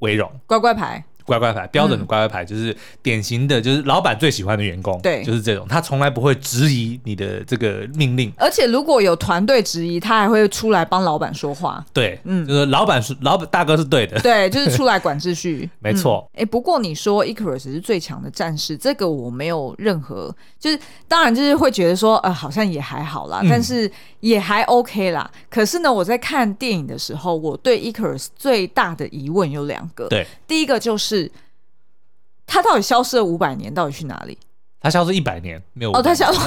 [0.00, 1.04] 为荣，乖乖牌。
[1.24, 16.28] 乖乖牌，标准的乖乖牌，就是典型的，就是老板最喜欢的员工，对，就是这种，他从来不会质疑你的这个命令，而且如果有团队质疑，他还会出来帮老板说话，对，嗯，就是老板是老板大哥是对的，对，就是出来管秩序， 没错。
[16.34, 25.30] 哎、嗯，不过你说 Icarus 是最强的战士，这个我没有任何，就是当然就是会觉得说，呃，好像也还好啦，嗯、但是也还 OK 啦。
[25.48, 31.13] 可是呢，我在看电影的时候，我对 Icarus 最大的疑问有两个，对，第一个就是。
[31.14, 31.30] 是，
[32.44, 34.36] 他到底消失了五百年，到底去哪里？
[34.84, 36.38] 他消失一百年，没有哦，他消失，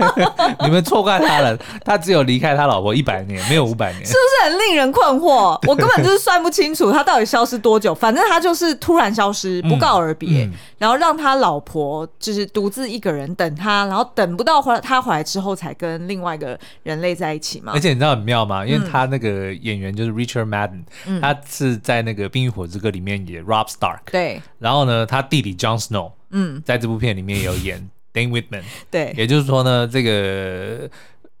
[0.60, 1.56] 你们错怪他了。
[1.82, 5.58] 他只有离开他老婆一百年，没有五百年，是不是很令人困惑？
[5.66, 7.94] 我根本就是算不清楚他到底消失多久。
[7.94, 17.72] 反正他就是突然消失，不告而别，嗯嗯、然后让他老婆就是独自一个人等他，然后等不到回他回来之后，才跟另外一个人类在一起嘛。
[17.74, 18.66] 而且你知道很妙吗？
[18.66, 24.42] 因为他那个演员就是 Richard Madden，、嗯、他是在那个《冰与火之歌》里面演 Rob Stark，对。
[24.58, 26.10] 然后呢，他弟弟 Jon Snow。
[26.30, 30.88] 嗯，在这部片里面有演 Dane Whitman，对，也就是说呢，这个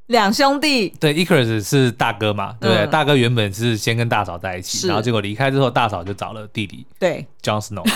[0.06, 2.84] 两兄弟，对，Icarus 是大哥嘛，对不对？
[2.84, 2.90] 嗯。
[2.90, 7.88] 大哥原本是先跟大嫂在一起，然后结果离开之后，大嫂就找了弟弟对，Jon Snow。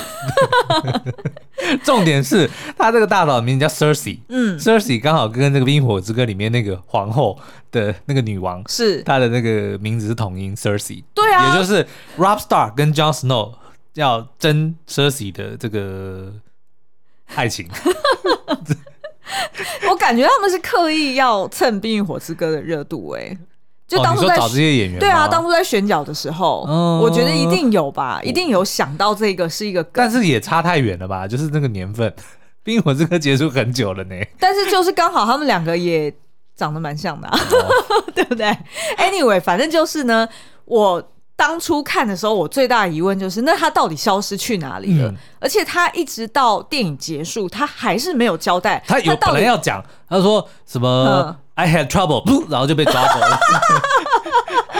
[1.82, 7.38] 重点是他这个大嫂的名字叫 Cersei，嗯，Cersei 刚好跟那个《冰火之歌》里面那个皇后
[7.72, 11.84] 的那个女王，是，她的那个名字是同音 Cersei，对啊，也就是
[12.18, 13.54] Rob Stark 跟 Jon Snow
[13.94, 16.32] 要争 Cersei 的这个
[17.34, 17.68] 爱情。
[19.88, 23.38] 我感觉他们是刻意要蹭《冰与火之歌》的热度、欸，哎，
[23.86, 31.26] 就当初在、说找这些演员，对啊，当初在选角的时候，嗯我觉得一定有吧，一定有想到这个是一个，但是也差太远了吧？
[31.26, 32.10] 就是那个年份，
[32.62, 34.14] 《冰与火之歌》结束很久了呢。
[34.38, 36.12] 但是就是刚好他们两个也
[36.54, 38.46] 长得蛮像的、啊，哦、 对不对
[38.98, 40.28] ？Anyway，反正就是呢，
[40.66, 41.10] 我。
[41.36, 45.08] 当初看的时候，我最大的疑问就是，那他到底消失去哪里了？
[45.08, 48.82] 嗯、而且他一直到电影结束，他还是没有交代。
[48.86, 53.38] 他有本来要讲，他说什么、嗯、“I had trouble”，然后就被抓走了。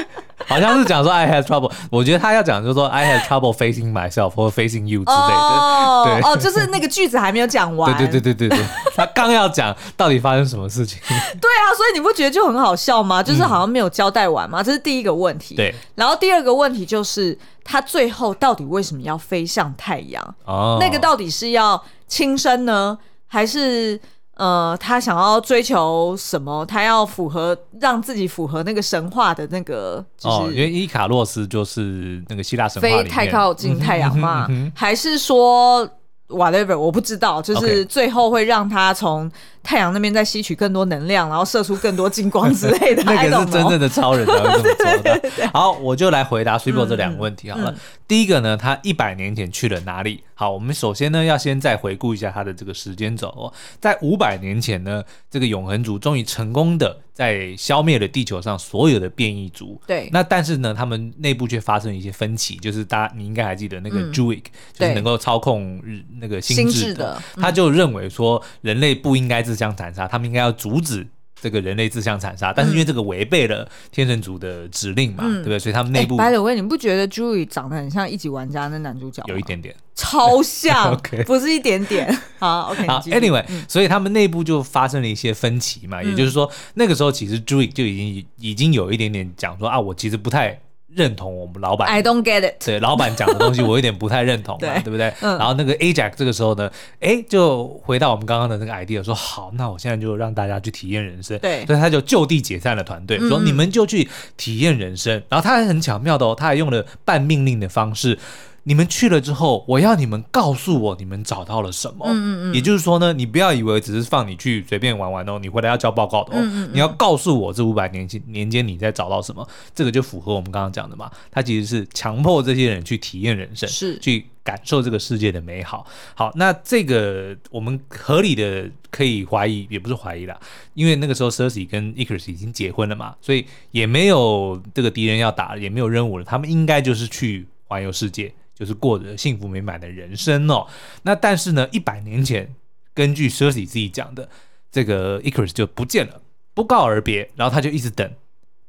[0.46, 5.34] 好像是讲说 I had trouble，我觉得他要讲就是说 I had trouble facing myself 或 facing you 之类的。
[5.34, 7.96] 哦，对哦，就是那个句子还没有讲完。
[7.96, 10.98] 对对对对对对，他刚要讲到底发生什么事情。
[11.08, 13.22] 对啊，所以你不觉得就很好笑吗？
[13.22, 15.54] 就是好像没有交代完嘛，嗯、这是第一个问题。
[15.54, 15.74] 对。
[15.94, 20.34] 然后第二个问题就是他最后到底为什么要飞向太阳？
[20.44, 20.78] 哦。
[20.80, 24.00] 那个到底是要轻生呢，还是？
[24.36, 26.66] 呃，他想要追求什么？
[26.66, 35.88] 他要符合让自己符合那个神话的那个，就是、哦、因为伊卡洛斯就是那个希腊神话里太靠近太阳嘛，嗯、还是说
[36.28, 36.76] whatever？
[36.76, 39.30] 我不知道，就是最后会让他从
[39.64, 43.02] 太阳那边在吸取更多能量，然后射出更多金光之类的。
[43.14, 45.50] 那个是真正的超人才会这么做 的。
[45.52, 47.70] 好，我就来回答 Super 这两个问题好了。
[47.70, 50.22] 嗯嗯、第一个呢，他一百年前去了哪里？
[50.34, 59.80] 好，我们首先呢要先再回顾一下他的这个时间轴哦，在五百年前呢，这个永恒族终于成功的在消灭了地球上所有的变异族。
[59.86, 60.08] 对。
[60.12, 71.06] 那但是呢，他们内部却发生一些分歧，就是大家你应该还记得那个嗯、就是能够操控日那个心智的，他就认为说人类不应该自相残杀，他们应该要阻止。
[71.40, 75.58] 这个人类自相残杀，但是因为这个违背了天神族的指令嘛，嗯、对不对？
[75.58, 76.16] 所以他们内部。
[76.16, 79.26] By the way，你不觉得 Druig 长得很像一级玩家那男主角吗？
[79.28, 82.18] 有一点点，超像 不是一点点。
[82.38, 82.98] 好，OK 好。
[83.00, 90.58] Anyway，、嗯、所以他们内部就发生了一些分歧嘛，嗯、也就是说，那个时候其实 Druig 就已经已经有一点点讲说啊，我其实不太。
[90.94, 92.64] 认同我们老板，I don't get it。
[92.64, 95.12] 对，老板讲的东西我有点不太认同嘛， 对，对不对？
[95.20, 101.38] 嗯、然后那个 Ajax 这个时候呢，哎，就回到我们刚刚的那个 idea，说好，那我现在就让大家去体验人生。
[101.38, 105.22] 对，所以他就就地解散了团队，嗯、说你们就去体验人生。
[105.28, 108.18] 然后他还很巧妙的哦，他还用了半命令的方式。
[108.64, 112.04] 你们去了之后，我要你们告诉我你们找到了什么。
[112.08, 112.54] 嗯嗯嗯。
[112.54, 116.40] 也就是说呢，你不要以为只是放你去随便玩玩哦，你回来要交报告的哦。
[116.40, 116.70] 嗯嗯嗯。
[116.74, 121.10] 你要告诉我这五百年间年间你在找到什么，这个就符合我们刚刚讲的嘛。
[121.30, 125.86] 他其实是强迫这些人去体验人生，是去感受这个世界的美好。
[126.14, 130.40] 好，那这个我们合理的可以怀疑，也不是怀疑啦，
[130.72, 138.32] 因为那个时候 Cersei 跟 Ikaris 已经结婚了嘛，所以也没有这个敌人要打，也没有任务了，他们应该就是去环游世界。
[138.54, 140.66] 就是过着幸福美满的人生哦。
[141.02, 142.54] 那但是呢，一百年前，
[142.94, 144.28] 根据 Cersei 自己讲的，
[144.70, 146.22] 这个 Icarus 就不见了，
[146.54, 147.30] 不告而别。
[147.36, 148.08] 然后他就一直等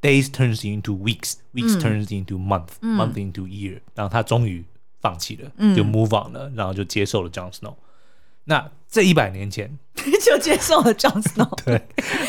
[0.02, 3.80] ，days turns into weeks，weeks、嗯、turns into month，month、嗯、into year。
[3.94, 4.64] 然后他终于
[5.00, 7.76] 放弃了，就 move on 了，然后就接受了 Jon Snow。
[8.46, 9.78] 那这一百年前。
[10.24, 11.82] 就接受了 Jon Snow， 对，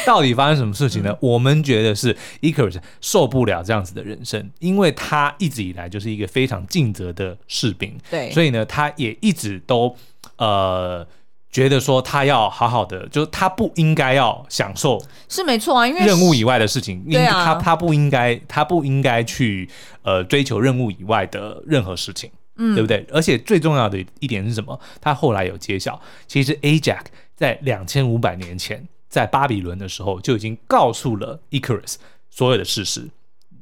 [0.07, 1.11] 到底发生什么事情呢？
[1.11, 9.95] 嗯、我们觉得是 Ikaris 受不了这样子的人生，因为他一直以来就是一个非常尽责的士兵，对，所以呢，他也一直都
[10.37, 11.07] 呃
[11.51, 19.69] 觉得说他要好好的，就是他不应该要享受是没错啊，因为任务以外的事情，对啊，他他不应该他不应该去
[20.03, 22.31] 呃追求任务以外的任何事情。
[22.57, 23.07] 嗯，对不对？
[23.13, 24.79] 而且最重要的一点是什么？
[25.01, 27.01] 他后来有揭晓，其实 Ajax
[27.35, 31.97] 在两千五百年前在巴比伦的时候就已经告诉了 Icarus
[32.31, 33.09] 所有的事实。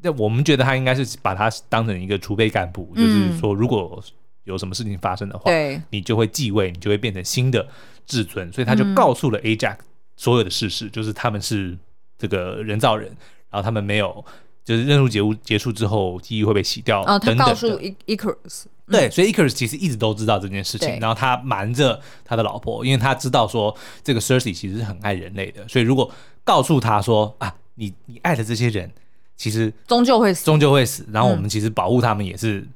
[0.02, 4.02] 那我们觉得他应该是把他当成一个储备干部，嗯、就是说如果
[4.44, 5.50] 有什么事情发生的话，
[5.90, 7.66] 你就会继位，你就会变成新的
[8.06, 8.52] 至尊。
[8.52, 9.76] 所以他就告诉了 Ajax
[10.16, 11.76] 所有的事实，嗯、就是他们是
[12.18, 13.08] 这个人造人，
[13.50, 14.24] 然后他们没有。
[14.64, 17.02] 就是任务结束结束之后，记忆会被洗掉。
[17.02, 17.68] 哦，他告诉
[18.06, 26.10] Ikaris，对，所以 Icarus 其实一直都知道这件事情，然后他瞒着他的老婆，因为他知道说这个 Cersei 其实是很爱人类的，所以如果
[26.44, 28.90] 告诉他说啊，你你爱的这些人，
[29.36, 31.06] 其实终究会死，终究会死。
[31.10, 32.66] 然后我们其实保护他们也是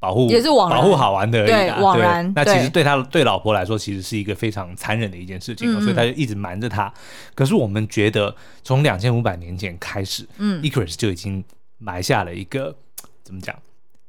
[0.00, 2.32] 保护也是枉保护好玩的而已对，枉然。
[2.34, 6.90] 那其实对他对老婆来说，其实是一个非常残忍的一件事情，嗯嗯，所以他就一直瞒着他。
[7.34, 11.44] 可是我们觉得，从两千五百年前开始，嗯，Icarus 就已经
[11.76, 12.74] 埋下了一个
[13.22, 13.54] 怎么讲？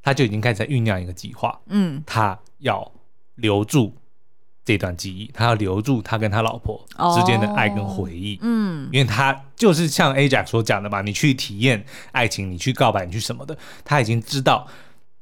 [0.10, 2.92] 他就已经开始在酝酿一个计划，嗯，他要
[3.36, 3.96] 留住
[4.66, 6.84] 这段记忆，他要留住他跟他老婆
[7.16, 14.68] 之间的爱跟回忆，哦，嗯，因为他就是像 Ajax 所讲的嘛，你去体验爱情，你去告白，你去什么的，他已经知道。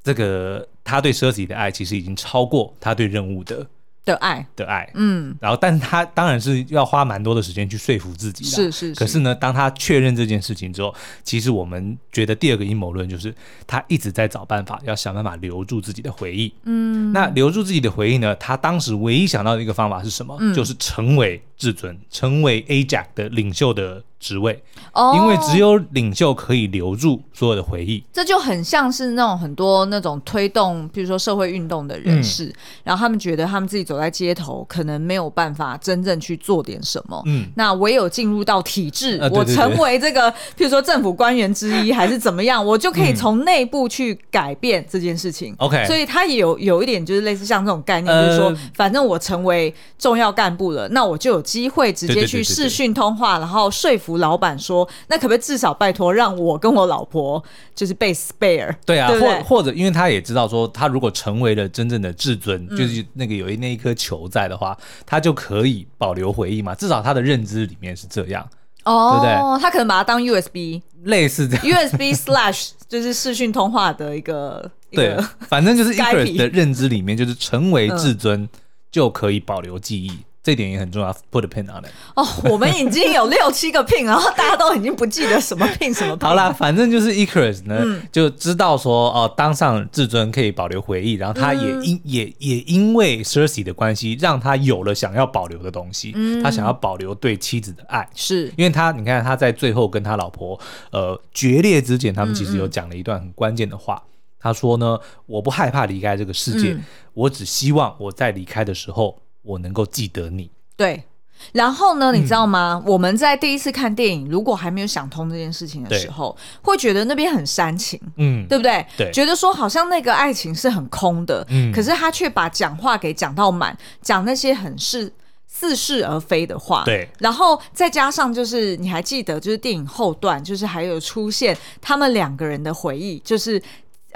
[0.03, 3.67] 这个他对 Cersei 的爱其实已经超过他对任务的
[4.07, 8.95] 的爱的爱，嗯，然后，但是他当然是要花蛮多的时间去说服自己的，是是是。
[8.95, 13.35] 可是呢，当他确认这件事情之后，其实我们觉得第二个阴谋论就是
[13.67, 18.33] 他一直在找办法，要想办法留住自己的回忆，嗯，那留住自己的回忆呢？
[18.37, 20.37] 他当时唯一想到的一个方法是什么？
[20.39, 24.01] 嗯，就是成为至尊，成为 Ajax 的领袖的。
[24.19, 32.53] 职位，哦，因为只有领袖可以留住所有的回忆，这就很像是那种很多那种推动，比如说社会运动的人士，嗯，
[32.85, 45.53] 然后他们觉得他们自己走在街头，可能没有办法真正去做点什么，嗯，那唯有进入到体制，呃，我成为这个，譬如说政府官员之一，还是怎么样，我就可以 从内部去改变这件事情。
[45.59, 54.06] OK，嗯，所以他也有有一点就是类似像这种概念，呃，就是说，反正我成为重要干部了，那我就有机会直接去视讯通话，然后说服。
[54.15, 57.43] 老板说：“那可不可以至少拜托让我跟我老婆
[57.75, 58.73] 就是被 spare？
[58.85, 66.73] 对啊，对对或或者因为他也知道说，他如果成为了真正的至尊，嗯、就是那个有一那一颗球在的话，他就可以保留回忆嘛。
[66.73, 68.47] 至少他的认知里面是这样，
[68.85, 69.61] 哦，对不对？
[69.61, 75.17] 他可能把它当 USB， 类似这样 USB slash 就是视讯通话的一个， 对，
[75.49, 78.47] 反正就是 Icarus 的认知里面，就是成为至尊
[78.91, 80.11] 就可以保留记忆。
[80.47, 81.89] 嗯”这点也很重要，put a pin on it。
[82.15, 86.25] 哦，我们已经有六七个 pin，然后大家都已经不记得什么 pin 什么 pin。
[86.25, 96.13] 好啦，反正就是 Icarus 呢，嗯、就知道说哦，当上至尊可以保留回忆，然后他也因、嗯、也也因为 Cersei 的关系，让他有了想要保留的东西。
[96.15, 100.57] 嗯，他想要保留对妻子的爱，是因为他你看他在最后跟他老婆
[100.91, 104.01] 呃决裂之前，他们其实有讲了一段很关键的话。
[104.39, 106.83] 他说呢，我不害怕离开这个世界，嗯、
[107.13, 109.19] 我只希望我在离开的时候。
[109.47, 111.03] 我能够记得你，对。
[111.51, 112.81] 然后呢，你知道吗？
[112.83, 118.83] 嗯、我们在第一次看电影，如果还没有想通这件事情的时候，会觉得那边很煽情，嗯，对不对？
[118.97, 121.71] 对，觉得说好像那个爱情是很空的，嗯。
[121.71, 125.13] 可是他却把讲话给讲到满，讲那些很是
[125.45, 127.07] 似是而非的话，对。
[127.19, 133.61] 然后再加上就是你还记得，就是电影后段，就是还有出现他们两个人的回忆，就是。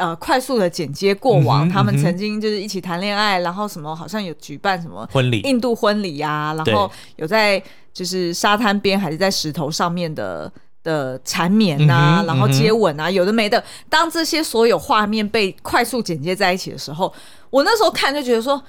[0.01, 7.61] 呃，快速的剪接过往，嗯、哼他们曾经就是一起谈恋爱，然后什么好像有举办什么婚礼，印度婚礼呀，然后有在
[7.93, 10.51] 就是沙滩边还是在石头上面的
[10.83, 13.63] 的缠绵呐，嗯、然后接吻啊，嗯、有的没的。
[13.87, 17.13] 当这些所有画面被快速剪接在一起的时候，
[17.51, 18.59] 我那时候看就觉得说，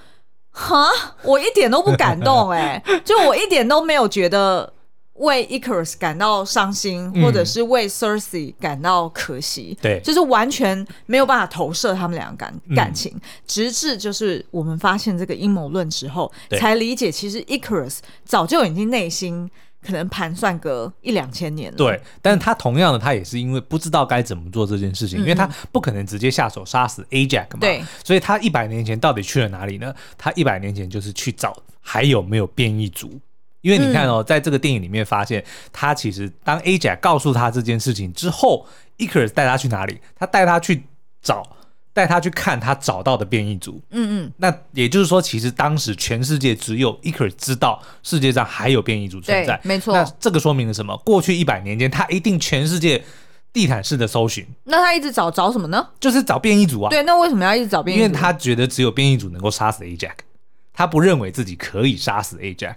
[0.51, 0.90] 哈，
[1.23, 4.71] 我一点都不感动哎、欸，就我一点都没有觉得。
[5.14, 19.48] 为 Icarus 感到伤心，或者是为 Cersei 感到可惜，对、嗯，就是完全没有办法投射他们两个感感情，嗯、直至就是我们发现这个阴谋论之后，才理解其实 Icarus 早就已经内心
[19.85, 21.77] 可能盘算个一两千年了。
[21.77, 29.94] 对，但是他同样的，他也是因为不知道该怎么做这件事情，嗯、因为他不可能直接下手杀死 Ajax 嘛，对，所以他一百年前到底去了哪里呢？
[30.16, 33.20] 他一百年前就是去找还有没有变异族。
[33.62, 38.66] 因为你看哦，在这个电影里面发现，他其实当 Ajax 告诉他这件事情之后
[38.98, 40.01] ，Icarus 带他去哪里？
[40.16, 40.85] 他带他去
[41.22, 41.42] 找，
[41.92, 43.81] 带他去看他找到的变异族。
[43.90, 44.33] 嗯嗯。
[44.37, 49.61] 那也就是说，其实当时全世界只有 Icarus 知道世界上还有变异族存在。
[49.62, 49.94] 没错。
[49.94, 50.96] 那这个说明了什么？
[50.98, 53.05] 过去一百年间，他一定全世界
[53.53, 54.44] 地毯式的搜寻。
[54.64, 55.88] 那他一直找找什么呢？
[56.01, 56.90] 就是找变异族啊。
[56.90, 58.05] 对，那为什么要一直找变异族？
[58.05, 60.14] 因为他觉得只有变异族能够杀死 Ajax，
[60.72, 62.75] 他不认为自己可以杀死 Ajax。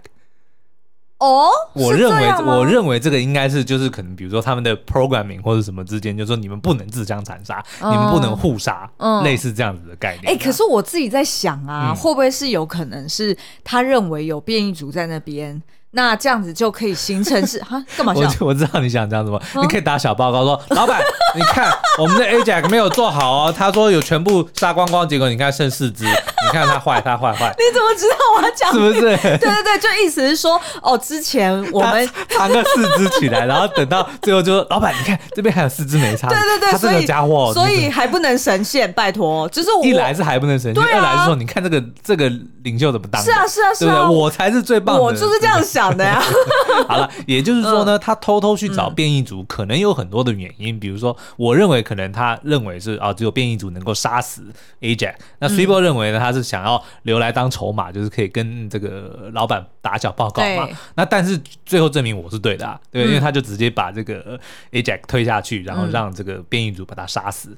[1.18, 10.26] 哦，我认为，我认为这个应该是就是可能，比如说他们的 programming 或者什么之间，就是说你们不能自相残杀，嗯、你们不能互杀，嗯、类似这样子的概念。
[10.26, 15.62] 哎、欸，可是我自己在想啊，嗯、会不会是有可能是他认为有变异组在那边？
[15.92, 17.82] 那这样子就可以形成是哈？
[17.96, 18.28] 干嘛笑？
[18.40, 19.40] 我我知道你想这样子吗？
[19.54, 21.00] 嗯、你可以打小报告说， 老板，
[21.34, 27.54] 你看我们的 Ajax 没有做好哦，他说有全部杀光光，结果你看剩四只， 你看他坏，他坏坏。
[27.56, 28.70] 你怎么知道我要讲？
[28.72, 29.00] 是不是？
[29.00, 36.28] 对对对，就意思是说，哦，之前我们藏个四只起来，然后等到最后就说，老板，你看这边还有四只没杀。
[36.28, 42.28] 对对对，他这个家伙，所以还不能神仙，拜托，就是我一来是还不能神仙，二来是说，你看这个这个
[42.64, 43.22] 领袖怎么当？
[43.22, 45.02] 是啊是啊是啊，我才是最棒的。
[45.02, 46.22] 我就是这样想的呀。
[46.88, 50.80] 好了，也就是说呢，他偷偷去找变异族，可能有很多的原因。
[50.80, 54.42] 比如说，我认为可能他认为是啊，只有变异族能够杀死
[54.80, 55.14] Ajax。
[55.38, 60.66] 那 Threepwood 认为呢，他是想要留来当筹码，就是可以跟这个老板打小报告嘛。
[60.94, 64.40] 那但是最后证明我是对的，啊对，因为他就直接把这个
[64.72, 67.54] Ajax 推下去，然后让这个变异族把他杀死。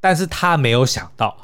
[0.00, 1.36] 但是他没有想到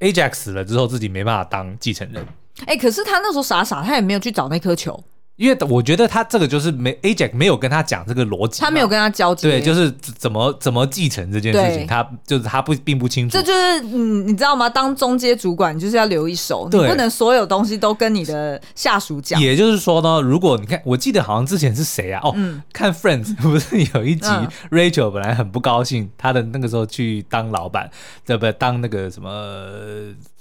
[0.00, 2.24] ，Ajax 死了之后，自己没办法当继承人。
[2.66, 5.02] 哎、欸，可是他那时候傻傻，他也没有去找那颗球。
[5.36, 13.32] 因为我觉得他这个就是没 Ajax 没有跟他讲这个逻辑，他没有跟他交接，对，就是怎么怎么继承这件事情，他就是他不并不清楚。
[13.36, 14.68] 这就是嗯，你知道吗？
[14.68, 19.40] 当中阶主管就是要留一手，你不能所有东西都跟你的下属讲。
[19.40, 22.20] 也就是说呢，如果你看，我记得好像之前是谁啊？
[22.22, 27.90] 哦，嗯、看 Friends 不是有一集、嗯、Rachel 本来很不高兴，他的那个时候去当老板，
[28.24, 28.52] 对不对？
[28.52, 29.30] 当那个什么？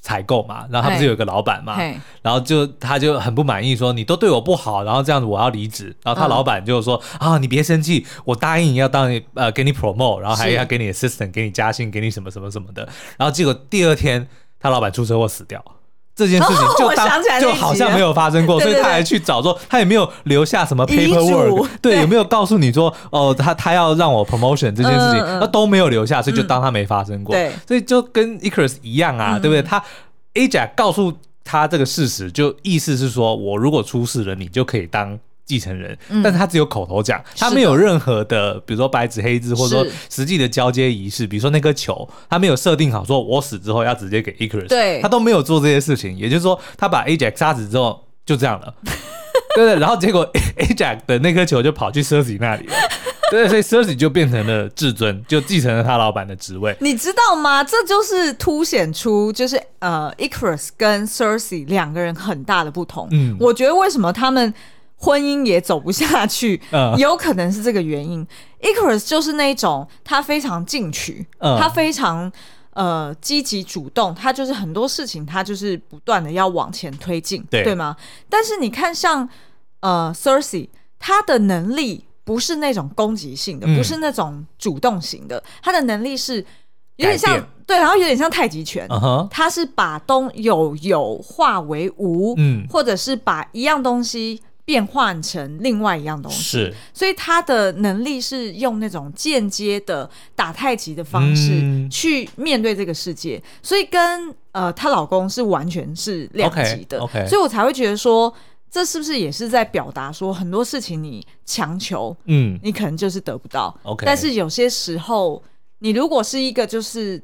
[0.04, 1.78] 采购嘛，然后他不是有个老板嘛，
[2.22, 5.96] 然后就他就很不满意，说你都对我不好，然后这样子我要离职。
[6.04, 12.84] 然后他老板就说、嗯、啊，你别生气，我答应你要当你呃给你 promote，然后还要给你 assistant，给你加薪，给你什么什么什么的。
[13.18, 14.28] 然后结果第二天
[14.60, 15.64] 他老板出车祸死掉。
[16.16, 27.34] 这件事情就当、哦、就好像没有发生过，对对对，所以他还去找说，他也没有留下什么 paperwork，对，有没有告诉你说，哦，他他要让我 promotion 这件事情，他、嗯、都没有留下，所以就当他没发生过。
[27.36, 29.62] 对、嗯，所以就跟 Icarus 一样啊，嗯、对不对？
[29.62, 29.84] 他
[30.36, 35.20] Ajax 告诉他这个事实，就意思是说我如果出事了，你就可以当。
[35.46, 48.74] 继承人，但是他只有口头讲，他没有任何的，比如说白纸黑字，或者说实际的交接仪式，比如说那颗球，他没有设定好，说我死之后要直接给 Icarus，对，他都没有做这些事情，也就是说，他把 Ajax 杀死之后就这样了，
[49.56, 50.26] 对对，然后结果
[50.58, 52.74] Ajax 的那颗球就跑去 Cersei 那里了，
[53.30, 57.62] 对，所以 Cersei 就变成了至尊，就继承了他老板的职位，你知道吗？
[57.62, 64.54] 这就是凸显出就是呃 Icarus 跟 Cersei 两个人很大的不同，嗯，我觉得为什么他们。
[65.04, 68.26] 婚姻也走不下去，嗯，有可能是这个原因。
[68.62, 72.32] Icarus 就是那种他非常进取，嗯，他非常
[72.72, 77.98] 呃积极主动，他就是很多事情他就是不断的要往前推进，对，对吗？
[78.30, 79.28] 但是你看像
[79.82, 86.38] 呃 Cersei，他的能力不是那种攻击性的，嗯，不是那种主动型的，他的能力是
[86.96, 94.42] 有点像对，然后有点像太极拳，嗯，他是把东有有化为无，嗯，或者是把一样东西。
[94.66, 101.52] 变换成另外一样东西，是，所以他的能力是用那种间接的打太极的方式
[101.92, 107.28] 去面对这个世界，嗯、所以跟呃她老公是完全是两极的，okay, okay.
[107.28, 108.34] 所以我才会觉得说，
[108.72, 114.04] 这是不是也是在表达说很多事情你强求，嗯，你可能就是得不到，okay.
[114.06, 115.44] 但是有些时候
[115.80, 117.22] 你如果是一个就是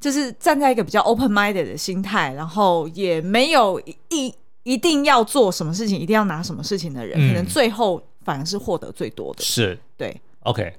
[0.00, 4.34] 就是站在一个比较 open minded 的心态，然后也没有一。
[4.62, 9.42] 一定要做什么事情，一定要拿什么事情的人，嗯、可能最后反而是获得最多的。
[9.42, 10.74] 是，对，OK，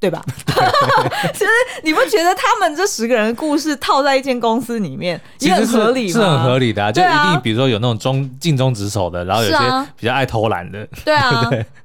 [0.00, 0.24] 对吧？
[1.32, 1.50] 其实
[1.84, 6.12] 你不觉得他们这十个人的故事套在一间公司里面也很合理吗？
[6.12, 9.56] 是，是很合理的、啊，就一定比如说有那种忠尽忠职守的，然后有些
[9.96, 11.50] 比较爱偷懒的，对啊。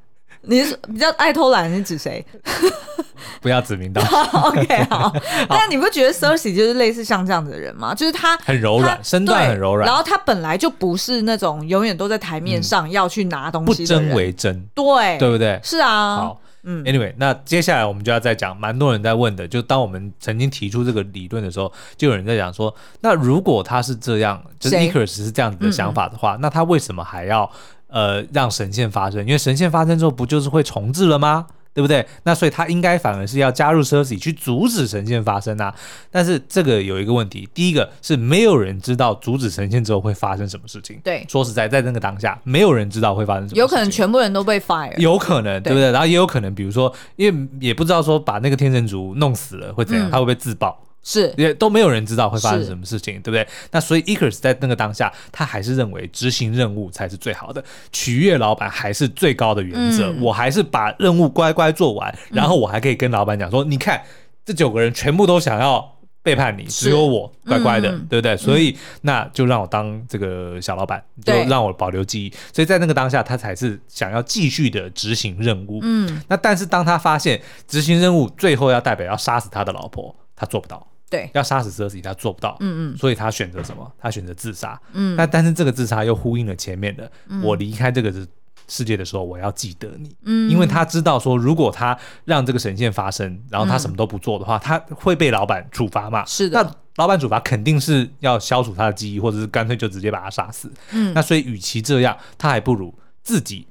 [0.47, 2.25] 对你是比较爱偷懒，你指谁？
[3.41, 4.17] 不要指名道姓。
[4.41, 5.13] OK，好。
[5.49, 7.93] 但你不觉得 Cersei 就是类似像这样子的人吗？
[7.93, 9.87] 就是他很柔软，身段很柔软。
[9.87, 15.59] 然后他本来就不是那种永远都在台面上要去拿东西不争为真，对，对不对？
[15.63, 16.15] 是啊。
[16.15, 27.49] 好，嗯，Anyway，那接下来我们就要再讲，蛮多人在问的，就当我们曾经提出这个理论的时候，就有人在讲说，那如果他是这样，就是 Icarus 是这样子的想法的话，嗯、那他为什么还要？
[27.87, 31.47] 呃，让神仙发生，因为神仙发生之后，不就是会重置了吗？
[31.73, 32.03] 对不对？
[32.23, 35.71] 那所以他应该反而是要加入 Cersei 去阻止神仙发生啊。
[36.09, 40.99] 但是这个有一个问题，第一个是没有人知道阻止神仙之后会发生什么事情。
[41.03, 43.59] 对，说实在，在那个当下，没有人知道会发生什么事情。
[43.61, 45.91] 有可能全部人都被 fire，有可能，对不对？
[45.91, 50.81] 然后也有可能，比如说，因为也不知道说把那个天神族弄死了会怎样，嗯、他会不会自爆？
[51.09, 53.47] 是，也都没有人知道会发生什么事情，对不对？
[53.71, 60.09] 那所以 Icarus 在那个当下，他还是认为执行任务才是最好的，取悦老板还是最高的原则。
[60.09, 64.03] 嗯、我还是把任务乖乖做完，然后我还可以跟老板讲说：“嗯、你看，
[64.43, 72.33] 这九个人全部都想要背叛你，只有我乖乖的，嗯、对不对？”所以那就让我当这个小老板，就让我保留记忆。
[72.51, 75.79] 所以在那个当下，他才是想要继续的执行任务。
[75.83, 80.85] 嗯，那但是当他发现执行任务最后要代表要杀死他的老婆，他做不到。
[81.09, 83.91] 对，要杀死 Cersei，他做不到，嗯嗯，所以他选择什么？
[83.99, 88.13] 他选择自杀，嗯，但但是这个自杀又呼应了前面的，嗯、我离开这个
[88.67, 96.25] 世界的时候，我要记得你，嗯，因为他知道说，如果他让这个神仙发生，然后他什么都不做的话，嗯、他会被老板处罚嘛？
[96.25, 102.93] 是的，那老板处罚肯定是要消除他的记忆，或者是干脆就直接把他杀死，嗯，那所以与其这样，他还不如。
[103.23, 103.67] 自己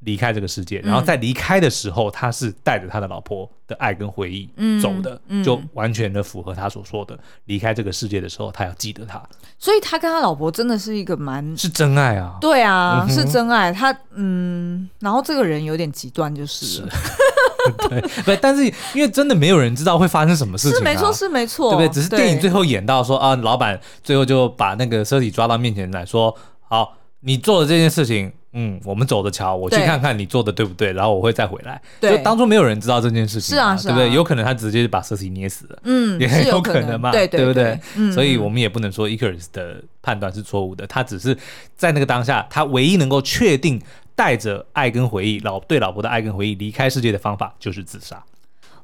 [0.00, 4.48] 离开这个世界，然后在离开的时候，他是带着他的老婆的爱跟回忆
[4.80, 9.22] 走的，就完全的符合他所说的，离开这个世界的时候，他要记得他。
[9.58, 13.70] 所以他跟他老婆真的是一个蛮是真爱啊，对啊，是真爱。
[13.70, 16.88] 他嗯，然后这个人有点极端，就是了。
[17.90, 21.94] 对，不，但是因为真的没有人知道会发生什么事情，是没错，是没错，对不对？
[21.94, 26.34] 只是电影最后演到说啊，老板最后就把那个尸体抓到面前来说，
[26.66, 28.32] 好，你做的这件事情。
[28.52, 31.80] 嗯，我们走着瞧，我去看看你做的对不对，然后我会再回来。
[32.00, 34.14] 对，就当初没有人知道这件事情，是啊，是啊，对不对？
[34.14, 37.78] 有可能他直接把尸体捏死了，嗯，也很有可能嘛，对对不对？
[37.96, 41.36] 嗯，所以我们也不能说 Icarus 的判断是错误的，他只是
[41.76, 43.80] 在那个当下，他唯一能够确定
[44.16, 48.20] 带着爱跟回忆，老对老婆的爱跟回忆离开世界的方法就是自杀。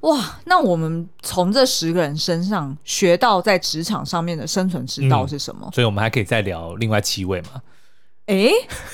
[0.02, 5.68] 哇，那我们从这十个人身上学到在职场上面的生存之道是什么？
[5.74, 7.60] 所以我们还可以再聊另外七位嘛。
[8.26, 8.50] 哎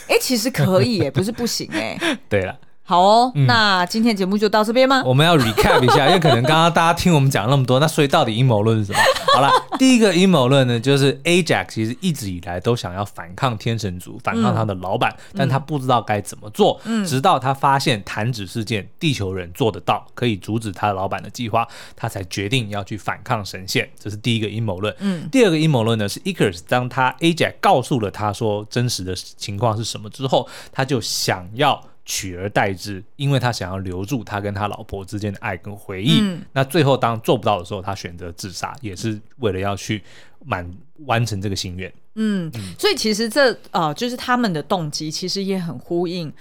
[0.08, 1.98] 哎、其实可以哎，不是不行哎。
[2.28, 2.58] 对了。
[2.84, 5.02] 好哦，嗯、那今天节目就到这边吗？
[5.06, 8.98] 我们要 recap 一下， 因为可能刚刚大家听我们讲那么多，那所以到底阴谋论是什么？
[9.34, 16.78] 好了， 第一个阴谋论呢，就是 Ajax 其实一直以来都想要反抗天神族，反抗他的老板，嗯、但他不知道该怎么做。
[16.84, 21.66] 嗯，直到他发现弹指事件，地球人做得到，可以阻止他老板的计划，
[21.96, 23.88] 他才决定要去反抗神仙。
[23.98, 24.94] 这是第一个阴谋论。
[24.98, 31.80] 嗯，第二个阴谋论呢是 Icarus 当他 Ajax 告诉了他说真实的情况是什么之后，他就想要。
[32.04, 36.20] 取而代之，因为他想要留住他跟他老婆之间的爱跟回忆。
[36.20, 40.02] 嗯、那最后当做不到的时候，他选择自杀，也是为了要去
[40.44, 40.68] 满
[41.06, 41.92] 完成这个心愿。
[42.14, 46.32] 嗯，嗯，所以其实这呃，就是他们的动机，其实也很呼应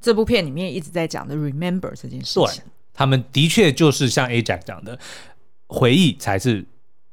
[0.00, 2.62] 这部片里面一直在讲的 “remember” 这件事情。
[2.62, 4.98] 对，他们的确就是像 Ajax 讲的，
[5.66, 6.64] 回忆才是。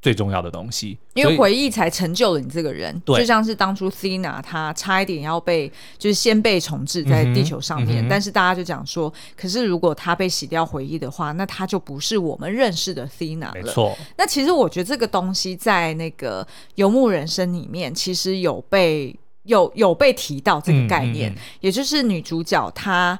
[0.04, 2.94] 最重要的东西，因为回忆才成就了你这个人。
[3.06, 13.52] 对，就像是当初 Thena 她差一点要被，就是先被重置在地球上面，嗯嗯、但是大家就讲说，可是如果她被洗掉回忆的话，那她就不是我们认识的 Thena 了。
[13.54, 13.98] 没错。
[14.18, 16.46] 那其实我觉得这个东西在那个
[16.76, 23.18] 游牧人生里面，其实有被有有被提到这个概念，也就是女主角她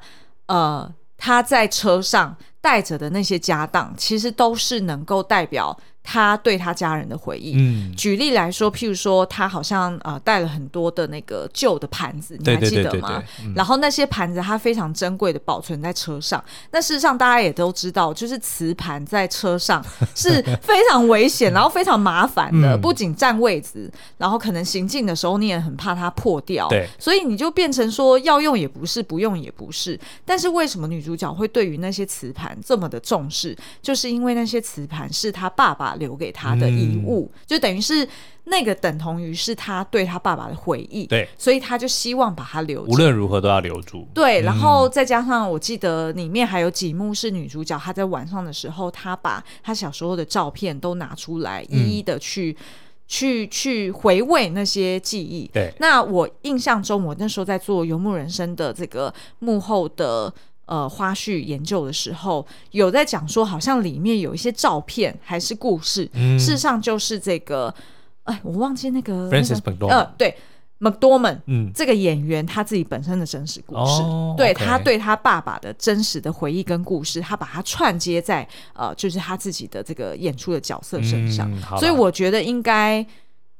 [0.48, 5.74] 呃她在车上带着的那些家当，其实都是能够代表。
[6.06, 13.22] 他对他家人的回忆，嗯，举例来说，譬如说，他好像呃带了很多的那个旧的盘子，你还记得吗？
[13.56, 16.44] 然后那些盘子他非常珍贵的保存在车上。
[16.70, 19.82] 那事实上大家也都知道，就是瓷盘在车上
[20.14, 26.68] 是非常危险， 然后非常麻烦的，不仅占位置，然后可能行进的时候你也很怕它破掉。
[26.68, 29.98] 对，所以你就变成说要用也不是，不用也不是。
[30.26, 33.56] 但是为什么女主角会对于那些瓷盘这么的重视？
[33.80, 38.08] 就是因为那些瓷盘是他爸爸留给他的遗物，嗯、就等于是
[38.44, 44.06] 那个等同于是他对他爸爸的回忆，对，所以他就希望把它留住，无论如何都要留住。
[44.12, 52.64] 对，然后再加上我记得里面还有几幕是女主角她在晚上的时候，她把她小时候的照片都拿出来，一一的去、嗯、
[53.06, 55.48] 去去回味那些记忆。
[55.52, 60.32] 对，那我印象中，我那时候在做《游牧人生》的这个幕后的。
[60.66, 67.74] 呃，花絮研究的时候有在讲说，好像里面有一些照片还是故事，嗯、事实上就是这个，
[68.22, 70.34] 哎，我忘记那个 McDormand，呃，对
[70.80, 83.06] ，McDormand，嗯，这个演员他自己本身的真实故事，哦、对他对他爸爸的真实的回忆跟故事，他把它串接在呃，就是他自己的这个演出的角色身上，嗯、所以我觉得应该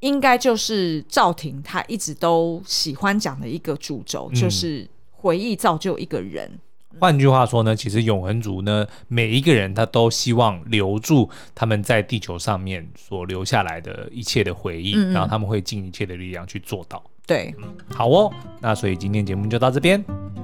[0.00, 6.50] 应该就是赵婷他一直都喜欢讲的一个主轴，嗯、就是回忆造就一个人。
[6.99, 17.03] 换句话说呢，其实永恒族呢，每一个人他都希望留住他们在地球上面所留下来的一切的回忆，嗯嗯，然后他们会尽一切的力量去做到。
[17.26, 17.55] 对，
[17.88, 20.03] 好哦，那所以今天节目就到这边，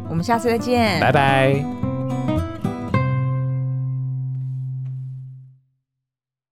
[0.08, 2.29] 我们下次再见，拜拜。